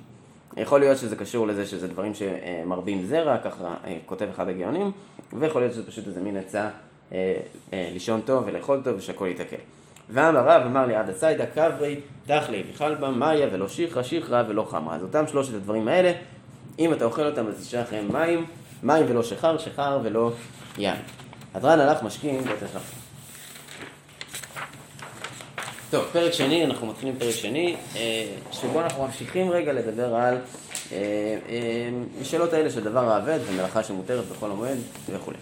[0.57, 4.93] יכול להיות שזה קשור לזה שזה דברים שמרבים זרע, ככה אה, כותב אחד הגאונים,
[5.33, 6.69] ויכול להיות שזה פשוט איזה מין עצה
[7.13, 7.35] אה,
[7.73, 9.57] לישון טוב ולאכול טוב ושהכול יתקל.
[10.11, 14.97] ואמר רב אמר לי עד הציידה קברי תכלי וחלבה מאיה ולא שיחרא שיחרא ולא חמרה.
[14.97, 16.13] אז אותם שלושת הדברים האלה,
[16.81, 18.47] אם אתה אוכל אותם אז תשאר אחריהם מים,
[18.83, 20.33] מים ולא שחר, שחר ולא
[20.79, 20.97] יין.
[21.55, 22.79] הדרן הלך משכין בית השחר.
[25.91, 30.37] טוב, פרק שני, אנחנו מתחילים פרק שני, אה, שבו אנחנו ממשיכים רגע לדבר על
[30.93, 30.99] אה,
[31.49, 34.79] אה, שאלות האלה של דבר האבד ומלאכה שמותרת בכל המועד
[35.11, 35.33] וכו'.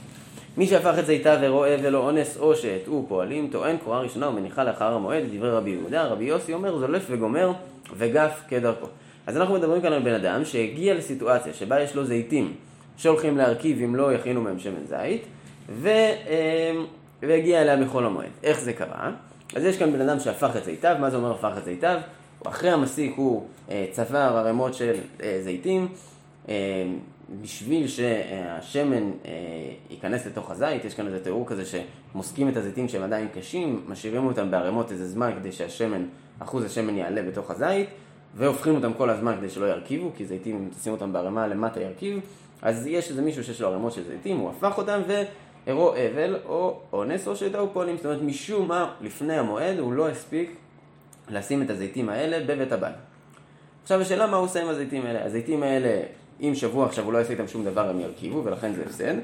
[0.57, 4.93] מי שהפך את זיתה ורואה ולא אונס או שהטעו פועלים, טוען קורה ראשונה ומניחה לאחר
[4.95, 6.05] המועד דברי רבי יהודה.
[6.05, 7.53] רבי יוסי אומר זולף וגומר
[7.97, 8.87] וגף כדרכו.
[9.29, 12.55] אז אנחנו מדברים כאן על בן אדם שהגיע לסיטואציה שבה יש לו זיתים
[12.97, 15.23] שהולכים להרכיב אם לא יכינו מהם שמן זית,
[15.69, 15.89] ו,
[17.23, 18.31] והגיע אליה מחול המועד.
[18.43, 19.11] איך זה קרה?
[19.57, 22.01] אז יש כאן בן אדם שהפך את זיתיו, מה זה אומר הפך את זיתיו?
[22.47, 25.89] אחרי המסיק הוא אה, צבר ערימות של אה, זיתים,
[26.49, 26.55] אה,
[27.43, 29.11] בשביל שהשמן
[29.91, 34.27] ייכנס לתוך הזית, יש כאן איזה תיאור כזה שמוסקים את הזיתים שהם עדיין קשים, משאירים
[34.27, 36.05] אותם בערימות איזה זמן כדי שהשמן,
[36.39, 37.89] אחוז השמן יעלה בתוך הזית,
[38.37, 42.21] והופכים אותם כל הזמן כדי שלא ירכיבו, כי זיתים, אם תשים אותם בערימה למטה ירכיב,
[42.63, 45.23] אז יש איזה מישהו שיש לו ערימות של זיתים, הוא הפך אותם ו...
[45.69, 47.97] אירוע אבל או אונס או שטעו פועלים.
[47.97, 50.57] זאת אומרת, משום מה, לפני המועד הוא לא הספיק
[51.31, 52.95] לשים את הזיתים האלה בבית הבית.
[53.83, 55.25] עכשיו השאלה מה הוא עושה עם הזיתים האלה.
[55.25, 56.03] הזיתים האלה,
[56.41, 59.15] אם שבוע עכשיו הוא לא יעשה איתם שום דבר, הם ירכיבו, ולכן זה הפסד.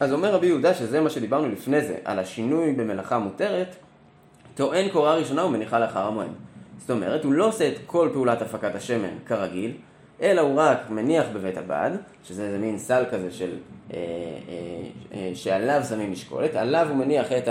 [0.00, 3.76] אז אומר רבי יהודה, שזה מה שדיברנו לפני זה, על השינוי במלאכה מותרת,
[4.54, 6.30] טוען קורה ראשונה ומניחה לאחר המועד.
[6.78, 9.72] זאת אומרת, הוא לא עושה את כל פעולת הפקת השמן כרגיל,
[10.22, 11.90] אלא הוא רק מניח בבית הבד,
[12.24, 13.50] שזה איזה מין סל כזה של,
[13.92, 14.00] אה, אה,
[15.14, 17.48] אה, שעליו שמים משקולת, עליו הוא מניח את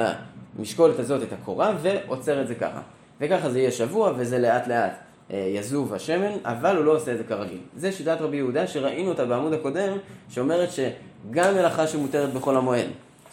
[0.57, 2.81] המשקולת הזאת, את הקורה, ועוצר את זה ככה.
[3.21, 4.93] וככה זה יהיה שבוע, וזה לאט לאט
[5.31, 7.59] אה, יזוב השמן, אבל הוא לא עושה את זה כרגיל.
[7.75, 9.97] זה שיטת רבי יהודה שראינו אותה בעמוד הקודם,
[10.29, 12.87] שאומרת שגם מלאכה שמותרת בחול המועד,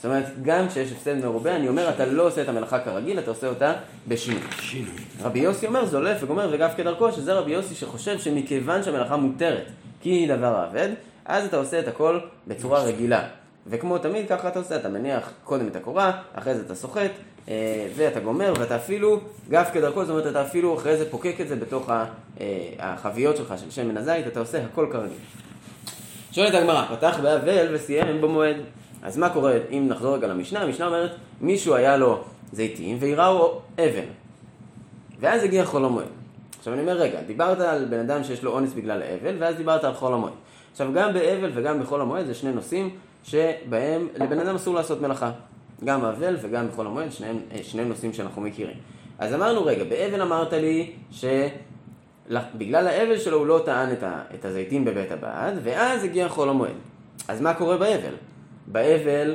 [0.05, 3.31] זאת אומרת, גם כשיש הפסד מרובה, אני אומר, אתה לא עושה את המלאכה כרגיל, אתה
[3.31, 3.73] עושה אותה
[4.09, 4.41] בשינוי.
[4.61, 4.91] שינוי.
[5.23, 9.65] רבי יוסי אומר, זולף וגומר וגף כדרכו, שזה רבי יוסי שחושב שמכיוון שהמלאכה מותרת,
[10.01, 10.89] כי היא דבר האבד,
[11.25, 13.29] אז אתה עושה את הכל בצורה רגילה.
[13.67, 17.11] וכמו תמיד, ככה אתה עושה, אתה מניח קודם את הקורה, אחרי זה אתה סוחט,
[17.49, 21.49] אה, ואתה גומר, ואתה אפילו, גף כדרכו, זאת אומרת, אתה אפילו אחרי זה פוקק את
[21.49, 22.05] זה בתוך אה,
[22.79, 25.19] החביות שלך של שמן הזית, אתה עושה הכל כרגיל.
[26.33, 28.57] שואלת הגמרא, פתח באבל וסיים במועד.
[29.05, 30.61] אז מה קורה אם נחזור רגע למשנה?
[30.61, 32.21] המשנה אומרת, מישהו היה לו
[32.53, 34.07] זיתים ויראו אבן.
[35.21, 36.07] ואז הגיע חול המועד.
[36.59, 39.85] עכשיו אני אומר, רגע, דיברת על בן אדם שיש לו אונס בגלל אבל, ואז דיברת
[39.85, 40.33] על חול המועד.
[40.73, 42.91] עכשיו גם באבל וגם בחול המועד זה שני נושאים
[43.25, 45.31] שבהם לבן אדם אסור לעשות מלאכה.
[45.85, 48.77] גם אבל וגם בחול המועד, שניהם, אה, שני נושאים שאנחנו מכירים.
[49.19, 53.89] אז אמרנו, רגע, באבל אמרת לי שבגלל האבל שלו הוא לא טען
[54.35, 56.75] את הזיתים בבית הבד, ואז הגיע חול המועד.
[57.29, 58.15] אז מה קורה באבל?
[58.67, 59.35] באבל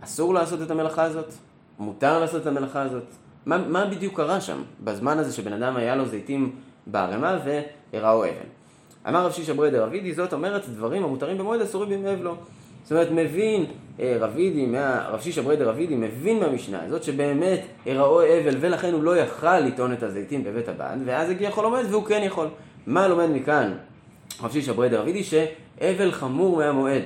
[0.00, 1.32] אסור לעשות את המלאכה הזאת?
[1.78, 3.04] מותר לעשות את המלאכה הזאת?
[3.46, 6.52] מה, מה בדיוק קרה שם בזמן הזה שבן אדם היה לו זיתים
[6.86, 7.38] בערימה
[7.92, 8.48] והראו אבן?
[9.08, 12.36] אמר רב שישא ברדר אבידי, זאת אומרת דברים המותרים במועד אסורים בימי אבלו.
[12.82, 13.64] זאת אומרת, מבין
[14.00, 14.66] אה, רבידי,
[15.08, 19.92] רב שישא ברדר אבידי, מבין מהמשנה הזאת שבאמת הראו אבל ולכן הוא לא יכל לטעון
[19.92, 22.48] את הזיתים בבית הבן, ואז הגיע חול המועד והוא כן יכול.
[22.86, 23.72] מה לומד מכאן
[24.42, 25.24] רב שישא ברדר אבידי?
[25.24, 27.02] שאבל חמור מהמועד.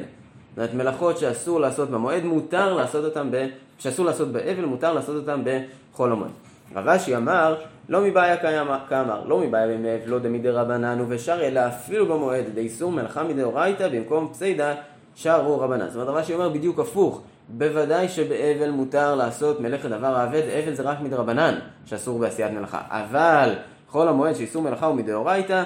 [0.56, 3.46] זאת אומרת, מלאכות שאסור לעשות במועד, מותר לעשות אותן ב...
[3.78, 6.30] שאסור לעשות באבל, מותר לעשות אותן בחול המועד.
[6.76, 7.56] רב אשי אמר,
[7.88, 13.22] לא מבעיה כאמר, לא מבעיה אבל, לא דמידי רבנן ובשר, אלא אפילו במועד, דאיסור מלאכה
[13.22, 14.74] מדאורייתא במקום פסיידא
[15.14, 15.86] שרו רבנן.
[15.86, 17.22] זאת אומרת, רב אשי אומר בדיוק הפוך.
[17.48, 22.80] בוודאי שבאבל מותר לעשות מלאכת דבר האבד, אבל זה רק מדרבנן, שאסור בעשיית מלאכה.
[22.88, 23.54] אבל
[23.88, 25.62] חול המועד שאיסור מלאכה הוא מדאורייתא,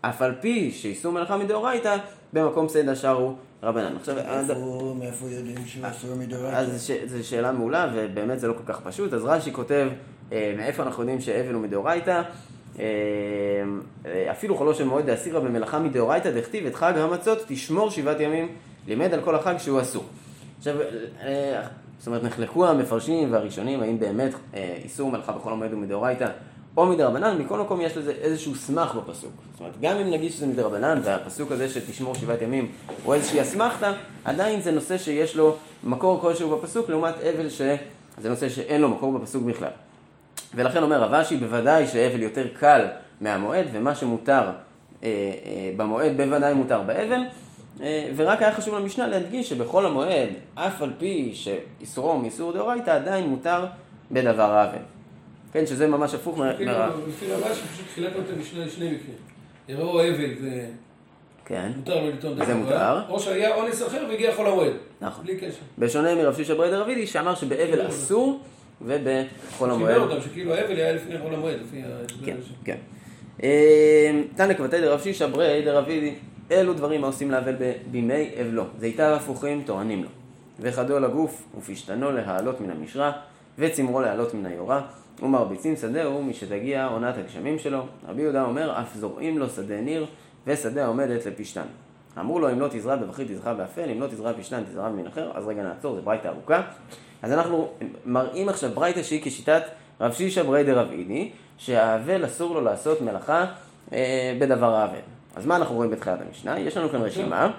[0.00, 1.96] אף על פי שאיסור מלאכה מדאורייתא,
[2.32, 3.96] במקום פסיידא שרו רבנן.
[3.96, 4.14] עכשיו,
[4.98, 6.56] מאיפה יודעים שהוא אסור מדאורייתא?
[6.56, 9.12] אז זו שאלה מעולה, ובאמת זה לא כל כך פשוט.
[9.12, 9.88] אז רש"י כותב,
[10.32, 12.22] אה, מאיפה אנחנו יודעים שאבל הוא מדאורייתא?
[12.78, 12.84] אה,
[14.30, 18.48] אפילו חולו של מועד דאסירא במלאכה מדאורייתא דכתיב את חג המצות תשמור שבעת ימים,
[18.86, 20.04] לימד על כל החג שהוא אסור.
[20.58, 20.76] עכשיו,
[21.22, 21.62] אה,
[21.98, 24.32] זאת אומרת, נחלקו המפרשים והראשונים האם באמת
[24.84, 26.28] איסור מלאכה בכל המועד הוא מדאורייתא
[26.76, 29.32] או מדרבנן, מכל מקום יש לזה איזשהו סמך בפסוק.
[29.52, 32.72] זאת אומרת, גם אם נגיד שזה מדרבנן, והפסוק הזה שתשמור שבעת ימים
[33.04, 33.92] הוא איזושהי אסמכתה,
[34.24, 37.48] עדיין זה נושא שיש לו מקור כלשהו בפסוק, לעומת אבל
[38.18, 39.70] זה נושא שאין לו מקור בפסוק בכלל.
[40.54, 42.86] ולכן אומר רבשי, בוודאי שאבל יותר קל
[43.20, 44.50] מהמועד, ומה שמותר אה,
[45.02, 47.20] אה, במועד בוודאי מותר באבל.
[47.82, 53.28] אה, ורק היה חשוב למשנה להדגיש שבכל המועד, אף על פי שאיסורו מאיסור דאורייתא, עדיין
[53.28, 53.66] מותר
[54.10, 54.82] בדבר האבל.
[55.52, 56.56] כן, שזה ממש הפוך מה...
[56.56, 56.72] כאילו,
[57.08, 59.16] לפי רבשי פשוט חילקנו את המשנה לשני מקרים.
[59.68, 60.34] יראו אבל
[61.44, 61.70] כן.
[61.74, 63.02] ומותר לו לטעון זה דרך מותר.
[63.08, 64.72] או שהיה אונס אחר והגיע חול המועד.
[65.00, 65.24] נכון.
[65.24, 65.60] בלי קשר.
[65.78, 68.40] בשונה מרב שישה בריידר רבידי, שאמר שבאבל אסור,
[68.82, 69.94] ובחול המועד...
[69.94, 72.48] חיבר אותם שכאילו האבל היה לפני חול המועד, לפי ההסבר כן, הזה.
[72.64, 72.76] כן.
[73.42, 76.14] אה, תנא כבתי דרב שישא ברי דרבידי,
[76.50, 77.54] אלו דברים העושים לאבל
[77.90, 78.64] בימי אבלו.
[78.78, 80.08] זיתיו הפוכים טוענים לו.
[80.60, 83.12] וחדו לגוף ופשתנו להעלות מן המשרה,
[83.58, 84.80] וצמרו להעלות מן היורה,
[85.22, 87.86] ומרביצים שדהו משתגיע עונת הגשמים שלו.
[88.08, 90.06] רבי יהודה אומר, אף זורעים לו שדה ניר,
[90.46, 91.66] ושדה העומדת לפשתן.
[92.18, 95.30] אמרו לו, אם לא תזרע בבכי תזרע באפל, אם לא תזרע פשתן תזרע במין אחר,
[95.34, 96.62] אז רגע נעצור, זה ברייתא ארוכה.
[97.22, 97.68] אז אנחנו
[98.06, 99.62] מראים עכשיו ברייתא שהיא כשיטת
[100.00, 103.44] רב שישא ברי דרב אידי, שהאבל אסור לו לעשות מלאכה
[103.92, 104.98] אה, בדבר האבל.
[105.36, 106.58] אז מה אנחנו רואים בתחילת המשנה?
[106.58, 107.50] יש לנו כאן רשימה, א-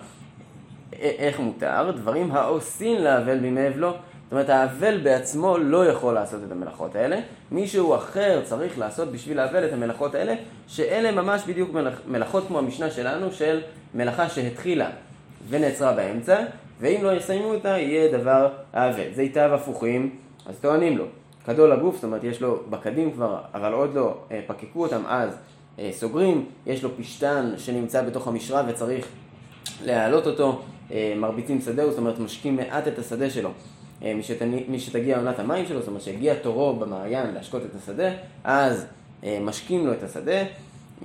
[0.99, 3.93] איך מותר, דברים העושים לאבל בימי אבלו.
[4.31, 7.19] זאת אומרת, האבל בעצמו לא יכול לעשות את המלאכות האלה,
[7.51, 10.35] מישהו אחר צריך לעשות בשביל האבל את המלאכות האלה,
[10.67, 13.61] שאלה ממש בדיוק מלאכ, מלאכות כמו המשנה שלנו, של
[13.95, 14.89] מלאכה שהתחילה
[15.49, 16.43] ונעצרה באמצע,
[16.79, 19.13] ואם לא יסיימו אותה, יהיה דבר האבל.
[19.13, 20.15] זה איתיו הפוכים,
[20.45, 21.05] אז טוענים לו.
[21.47, 25.37] גדול הגוף, זאת אומרת, יש לו בקדים כבר, אבל עוד לא אה, פקקו אותם, אז
[25.79, 29.07] אה, סוגרים, יש לו פשתן שנמצא בתוך המשרה וצריך
[29.83, 33.49] להעלות אותו, אה, מרביצים שדהו, זאת אומרת משקים מעט את השדה שלו.
[34.03, 38.09] אה, משתני- משתגיע עונת המים שלו, זאת אומרת שהגיע תורו במעיין להשקות את השדה,
[38.43, 38.85] אז
[39.23, 40.43] אה, משקים לו את השדה.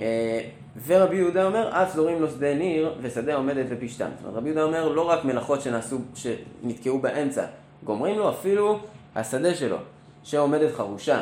[0.01, 0.41] אה,
[0.87, 4.09] ורבי יהודה אומר, אף זורים לו שדה ניר ושדה עומדת לפשתן.
[4.17, 7.45] זאת אומרת, רבי יהודה אומר, לא רק מלאכות שנעשו, שנתקעו באמצע,
[7.85, 8.79] גומרים לו אפילו
[9.17, 9.77] השדה שלו,
[10.25, 11.21] שעומדת חרושה,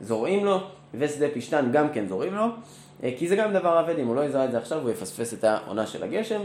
[0.00, 0.60] זורעים לו,
[0.94, 2.44] ושדה פשתן גם כן זורעים לו,
[3.18, 5.44] כי זה גם דבר אבד, אם הוא לא יזרע את זה עכשיו, הוא יפספס את
[5.44, 6.40] העונה של הגשם.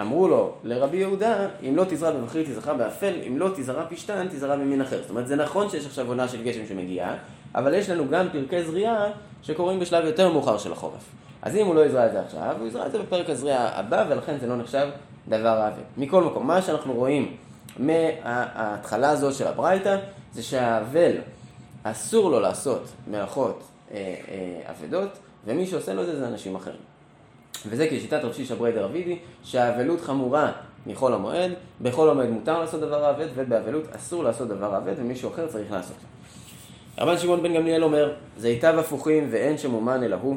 [0.00, 4.56] אמרו לו לרבי יהודה, אם לא תזרע בבכיר תזרע באפל, אם לא תזרע פשתן תזרע
[4.56, 5.00] במין אחר.
[5.00, 7.16] זאת אומרת, זה נכון שיש עכשיו עונה של גשם שמגיעה,
[7.54, 9.06] אבל יש לנו גם פרקי זריעה
[9.42, 11.10] שקורים בשלב יותר מאוחר של החורף.
[11.42, 14.04] אז אם הוא לא יזרע את זה עכשיו, הוא יזרע את זה בפרק הזריעה הבא,
[14.08, 14.88] ולכן זה לא נחשב
[15.28, 15.84] דבר עוול.
[15.96, 17.36] מכל מקום, מה שאנחנו רואים
[17.78, 19.96] מההתחלה הזו של הברייתא,
[20.32, 21.12] זה שהאבל,
[21.82, 26.91] אסור לו לעשות מלאכות אה, אה, אבדות, ומי שעושה לו זה זה אנשים אחרים.
[27.66, 30.52] וזה כשיטת רב שישא ברי דרבידי, שהאבלות חמורה
[30.86, 35.46] מחול המועד, בחול המועד מותר לעשות דבר האבד, ובאבלות אסור לעשות דבר האבד, ומישהו אחר
[35.46, 35.96] צריך לעשות.
[36.98, 40.36] רבן שמעון בן גמליאל אומר, זיתיו הפוכים ואין שמומן אלא הוא,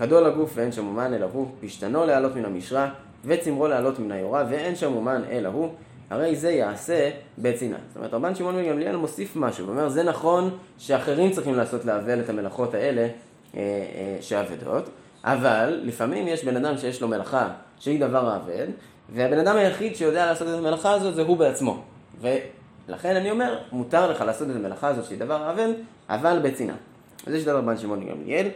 [0.00, 2.90] גדול הגוף ואין שמומן אלא הוא, פשתנו להעלות מן המשרה,
[3.24, 5.68] וצמרו להעלות מן היורה, ואין שמומן אלא הוא,
[6.10, 7.78] הרי זה יעשה בצנעה.
[7.88, 12.20] זאת אומרת, רבן שמעון בן גמליאל מוסיף משהו, ואומר, זה נכון שאחרים צריכים לעשות לאבל
[12.20, 13.08] את המלאכות האלה אה,
[13.56, 14.88] אה, שאבדות,
[15.24, 18.66] אבל לפעמים יש בן אדם שיש לו מלאכה שהיא דבר האבד,
[19.14, 21.82] והבן אדם היחיד שיודע לעשות את המלאכה הזאת זה הוא בעצמו.
[22.20, 25.68] ולכן אני אומר, מותר לך לעשות את המלאכה הזאת שהיא דבר האבד,
[26.08, 26.76] אבל בצנעה.
[27.26, 28.48] וזה שיטת רבן שמעון בן גמליאל.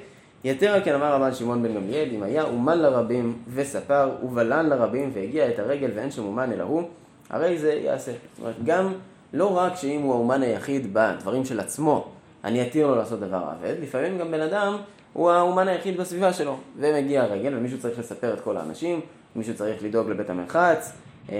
[0.44, 5.11] יתר על כן אמר רבן שמעון בן גמליאל, אם היה אומן לרבים וספר ובלן לרבים
[5.14, 6.83] והגיע את הרגל ואין שם אומן אלא הוא,
[7.31, 8.12] הרי זה יעשה.
[8.12, 8.92] זאת אומרת, גם
[9.33, 12.09] לא רק שאם הוא האומן היחיד בדברים של עצמו,
[12.44, 14.76] אני אתיר לו לעשות דבר עבד, לפעמים גם בן אדם
[15.16, 19.00] הוא האומן היחיד בסביבה שלו, ומגיע הרגל ומישהו צריך לספר את כל האנשים,
[19.37, 20.92] מישהו צריך לדאוג לבית המרחץ,
[21.33, 21.37] אה,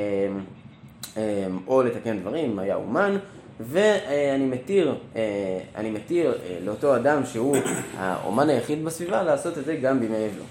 [1.17, 3.17] אה, או לתקן דברים, היה אומן,
[3.61, 5.23] ואני מתיר, אה,
[5.75, 7.57] אני מתיר אה, לאותו אדם שהוא
[7.97, 10.45] האומן היחיד בסביבה לעשות את זה גם בימי אבלו.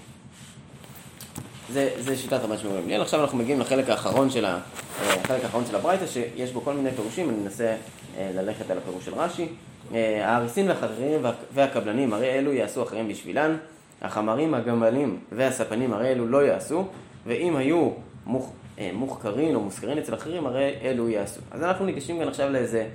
[1.72, 3.02] זה, זה שיטת רבן שמעון גמליאל.
[3.02, 4.58] עכשיו אנחנו מגיעים לחלק האחרון של, ה,
[5.02, 7.76] אה, האחרון של הברייתא, שיש בו כל מיני פירושים, אני אנסה
[8.18, 9.48] ללכת על הפירוש של רש"י.
[9.94, 13.56] אה, האריסין והחרירים וה- והקבלנים, הרי אלו יעשו אחרים בשבילן,
[14.02, 16.84] החמרים, הגמלים והספנים, הרי אלו לא יעשו,
[17.26, 17.90] ואם היו
[18.26, 21.40] מוח, אה, מוחקרין או מושכרין אצל אחרים, הרי אלו יעשו.
[21.50, 22.86] אז אנחנו ניגשים כאן עכשיו לאיזה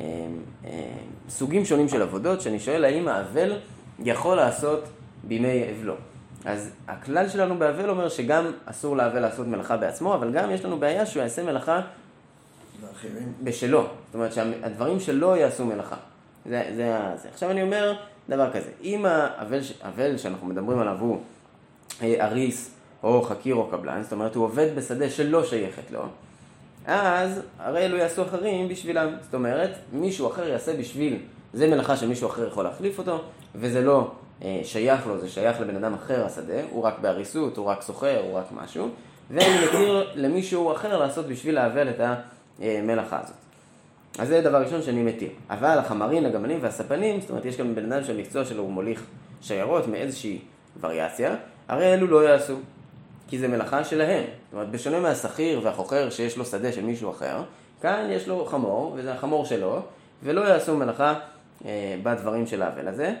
[0.00, 0.04] אה,
[0.64, 0.70] אה,
[1.28, 3.58] סוגים שונים של עבודות, שאני שואל האם האבל
[3.98, 4.84] יכול לעשות
[5.24, 5.94] בימי אבלו.
[6.44, 10.78] אז הכלל שלנו באבל אומר שגם אסור לאבל לעשות מלאכה בעצמו, אבל גם יש לנו
[10.78, 11.80] בעיה שהוא יעשה מלאכה
[12.80, 13.32] ואחרים.
[13.42, 13.80] בשלו.
[13.80, 15.96] זאת אומרת שהדברים שלו יעשו מלאכה.
[16.46, 17.28] זה, זה, זה.
[17.28, 17.94] עכשיו אני אומר
[18.28, 21.20] דבר כזה, אם האבל האבל שאנחנו מדברים עליו הוא
[22.02, 26.02] אה, אריס או חקיר או קבלן, זאת אומרת הוא עובד בשדה שלא שייכת לו,
[26.86, 29.08] אז הרי אלו יעשו אחרים בשבילם.
[29.22, 31.18] זאת אומרת, מישהו אחר יעשה בשביל,
[31.52, 33.18] זה מלאכה שמישהו אחר יכול להחליף אותו,
[33.54, 34.10] וזה לא
[34.42, 38.20] אה, שייך לו, זה שייך לבן אדם אחר השדה, הוא רק באריסות, הוא רק סוחר,
[38.20, 38.88] הוא רק משהו,
[39.30, 42.00] ואני מכיר למישהו אחר לעשות בשביל לאבל את
[42.60, 43.43] המלאכה הזאת.
[44.18, 45.28] אז זה דבר ראשון שאני מתיר.
[45.50, 49.04] אבל החמרים, הגמלים והספנים, זאת אומרת, יש גם בן אדם שהמקצוע שלו הוא מוליך
[49.40, 50.38] שיירות מאיזושהי
[50.80, 51.34] וריאציה,
[51.68, 52.56] הרי אלו לא יעשו,
[53.28, 54.24] כי זה מלאכה שלהם.
[54.24, 57.42] זאת אומרת, בשונה מהשכיר והחוכר שיש לו שדה של מישהו אחר,
[57.82, 59.82] כאן יש לו חמור, וזה החמור שלו,
[60.22, 61.14] ולא יעשו מלאכה
[61.64, 63.14] אה, בדברים של האבל הזה.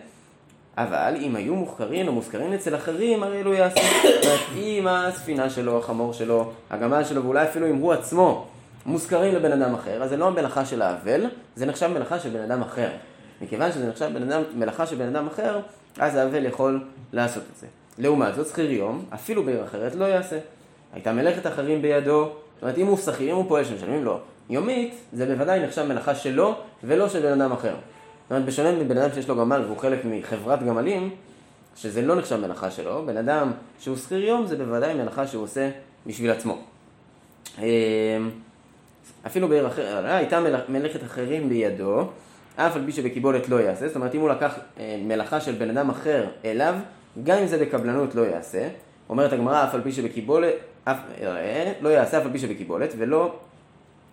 [0.78, 3.80] אבל אם היו מוחקרים או מוזכרים אצל אחרים, הרי אלו יעשו.
[4.02, 8.46] זאת אומרת, אם הספינה שלו, החמור שלו, הגמל שלו, ואולי אפילו אם הוא עצמו
[8.86, 12.40] מוזכרים לבן אדם אחר, אז זה לא המלאכה של האבל, זה נחשב מלאכה של בן
[12.40, 12.88] אדם אחר.
[13.40, 15.60] מכיוון שזה נחשב בן אדם, מלאכה של בן אדם אחר,
[15.98, 17.66] אז האבל יכול לעשות את זה.
[17.98, 20.38] לעומת זאת, שכיר יום, אפילו בעיר אחרת, לא יעשה.
[20.92, 24.18] הייתה מלאכת אחרים בידו, זאת אומרת, אם הוא שכיר, אם הוא פועל שמשלמים לו
[24.50, 27.74] יומית, זה בוודאי נחשב מלאכה שלו, ולא של בן אדם אחר.
[27.74, 31.10] זאת אומרת, בשונה מבן אדם שיש לו גמל והוא חלק מחברת גמלים,
[31.76, 35.70] שזה לא נחשב מלאכה שלו, בן אדם שהוא שכיר יום זה בוודאי מלאכה שהוא עושה
[36.06, 36.58] בשביל עצמו.
[39.26, 42.08] אפילו בעיר אחרת, הייתה מלאכ- מלאכת אחרים בידו,
[42.56, 45.70] אף על פי שבקיבולת לא יעשה, זאת אומרת אם הוא לקח אה, מלאכה של בן
[45.70, 46.74] אדם אחר אליו,
[47.24, 48.68] גם אם זה בקבלנות לא יעשה.
[49.08, 53.34] אומרת הגמרא, אף על פי שבקיבולת, אף, אה, לא יעשה אף על פי שבקיבולת, ולא,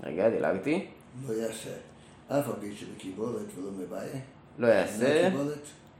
[0.03, 0.85] רגע, דילגתי,
[1.29, 1.69] לא יעשה.
[2.27, 4.19] אף על פי שבקיבולת ולא מבעיה.
[4.59, 5.27] לא יעשה.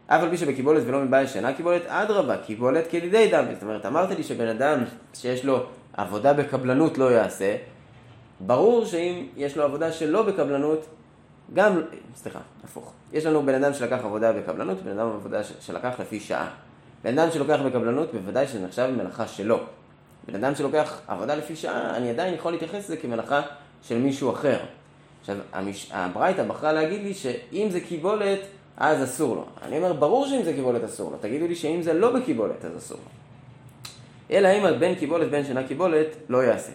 [0.08, 3.54] אף על פי שבקיבולת ולא מבעיה שאינה קיבולת, אדרבה, קיבולת כלידי דמי.
[3.54, 5.64] זאת אומרת, אמרת לי שבן אדם שיש לו
[5.98, 7.56] עבודה בקבלנות לא יעשה,
[8.46, 10.86] ברור שאם יש לו עבודה שלא בקבלנות,
[11.54, 11.82] גם,
[12.16, 12.94] סליחה, הפוך.
[13.14, 16.50] יש לנו בן אדם שלקח עבודה בקבלנות, בן אדם עבודה שלקח לפי שעה.
[17.04, 19.58] בן אדם שלוקח בקבלנות, בוודאי שזה נחשב מלאכה שלו.
[20.28, 23.42] בן אדם שלוקח עבודה לפי שעה, אני עדיין יכול להתייחס לזה כמלאכה
[23.84, 24.60] של מישהו אחר.
[25.22, 25.90] עכשיו, המש...
[25.94, 28.40] הברייתא בחרה להגיד לי שאם זה קיבולת,
[28.78, 29.46] אז אסור לו.
[29.62, 31.18] אני אומר, ברור שאם זה קיבולת אסור לו.
[31.22, 33.10] תגידו לי שאם זה לא בקיבולת, אז אסור לו.
[34.32, 36.72] אלא אם בין קיבולת בין שאינה קיבולת, לא יעשה.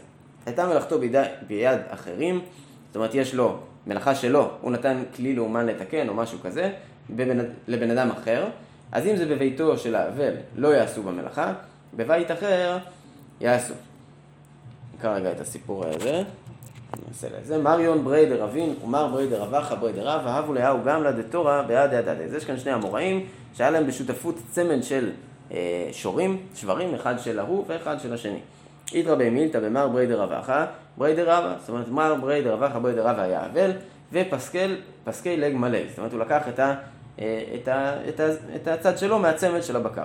[0.47, 2.41] הייתה מלאכתו בידי, ביד אחרים,
[2.87, 6.73] זאת אומרת, יש לו מלאכה שלו, הוא נתן כלי לאומן לתקן או משהו כזה,
[7.11, 8.47] בבן, לבן אדם אחר,
[8.93, 11.53] אז אם זה בביתו של האבל, לא יעשו במלאכה,
[11.95, 12.79] בבית אחר,
[13.41, 13.75] יעשו.
[14.99, 16.23] נקרא רגע את הסיפור הזה.
[17.09, 17.59] נעשה לזה.
[17.59, 21.63] מריון בריה דרב אבין ומר בריה דרב אחא בריה דרבא, הוו להו ההוא גמלא דתורא
[21.63, 22.21] בהדי הדדי.
[22.21, 25.11] אז יש כאן שני אמוראים שהיה להם בשותפות צמד של
[25.53, 28.41] אה, שורים, שברים, אחד של ההוא ואחד של השני.
[28.95, 30.67] איתרע ביה מילתא במר בריה דרב אחא, בריה
[30.97, 33.71] דרבא, זאת אומרת מר בריה דרב אחא בריה דרבא היה אבל,
[34.13, 36.75] ופסקיה, פסקיה לגמליה, זאת אומרת הוא לקח את, ה,
[37.21, 40.05] אה, את, ה, את, ה, את הצד שלו מהצמד של הבקר.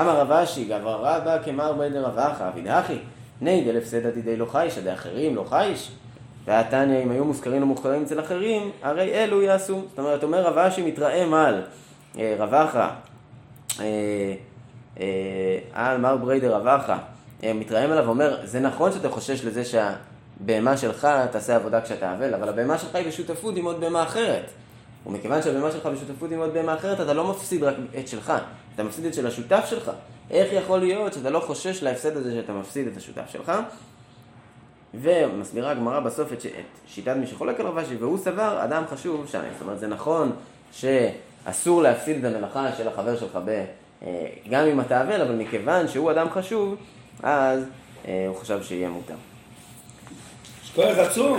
[0.00, 2.98] אמר רב אשי, גברא רבה כמר בריה דרב אחא, עביד
[3.40, 5.92] הכי, נהי דלפסידא דידיה לא חייש, אדאחרים לא חייש.
[6.44, 9.82] והתניא, אם היו מושכרים או מוחכרים אצל אחרים, הרי אלו יעשו.
[9.88, 11.62] זאת אומרת, אומר רב אשי מתרעם על
[12.18, 12.88] אה, רב אחא,
[13.80, 14.34] אה,
[15.00, 16.16] אה, על מר
[16.66, 16.98] אחא, אה,
[17.42, 22.48] מתרעם עליו ואומר, זה נכון שאתה חושש לזה שהבהמה שלך תעשה עבודה כשאתה אבל, אבל
[22.48, 24.50] הבהמה שלך היא בשותפות עם עוד בהמה אחרת.
[25.06, 28.32] ומכיוון שהבהמה שלך בשותפות עם עוד בהמה אחרת, אתה לא מפסיד רק את שלך,
[28.74, 29.90] אתה מפסיד את של השותף שלך.
[30.30, 33.52] איך יכול להיות שאתה לא חושש להפסד הזה שאתה מפסיד את השותף שלך?
[34.94, 36.46] ומסבירה הגמרא בסוף את, ש...
[36.46, 39.40] את שיטת מי שחולק על רב אשי, והוא סבר אדם חשוב שם.
[39.52, 40.32] זאת אומרת, זה נכון
[40.72, 43.64] שאסור להפסיד את המלאכה של החבר שלך ב...
[44.02, 46.76] אה, גם אם אתה אבל, אבל מכיוון שהוא אדם חשוב,
[47.22, 47.64] אז
[48.08, 49.14] אה, הוא חשב שיהיה מותר.
[50.74, 51.38] כוח עצום,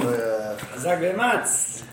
[0.74, 1.80] חזק ואמץ.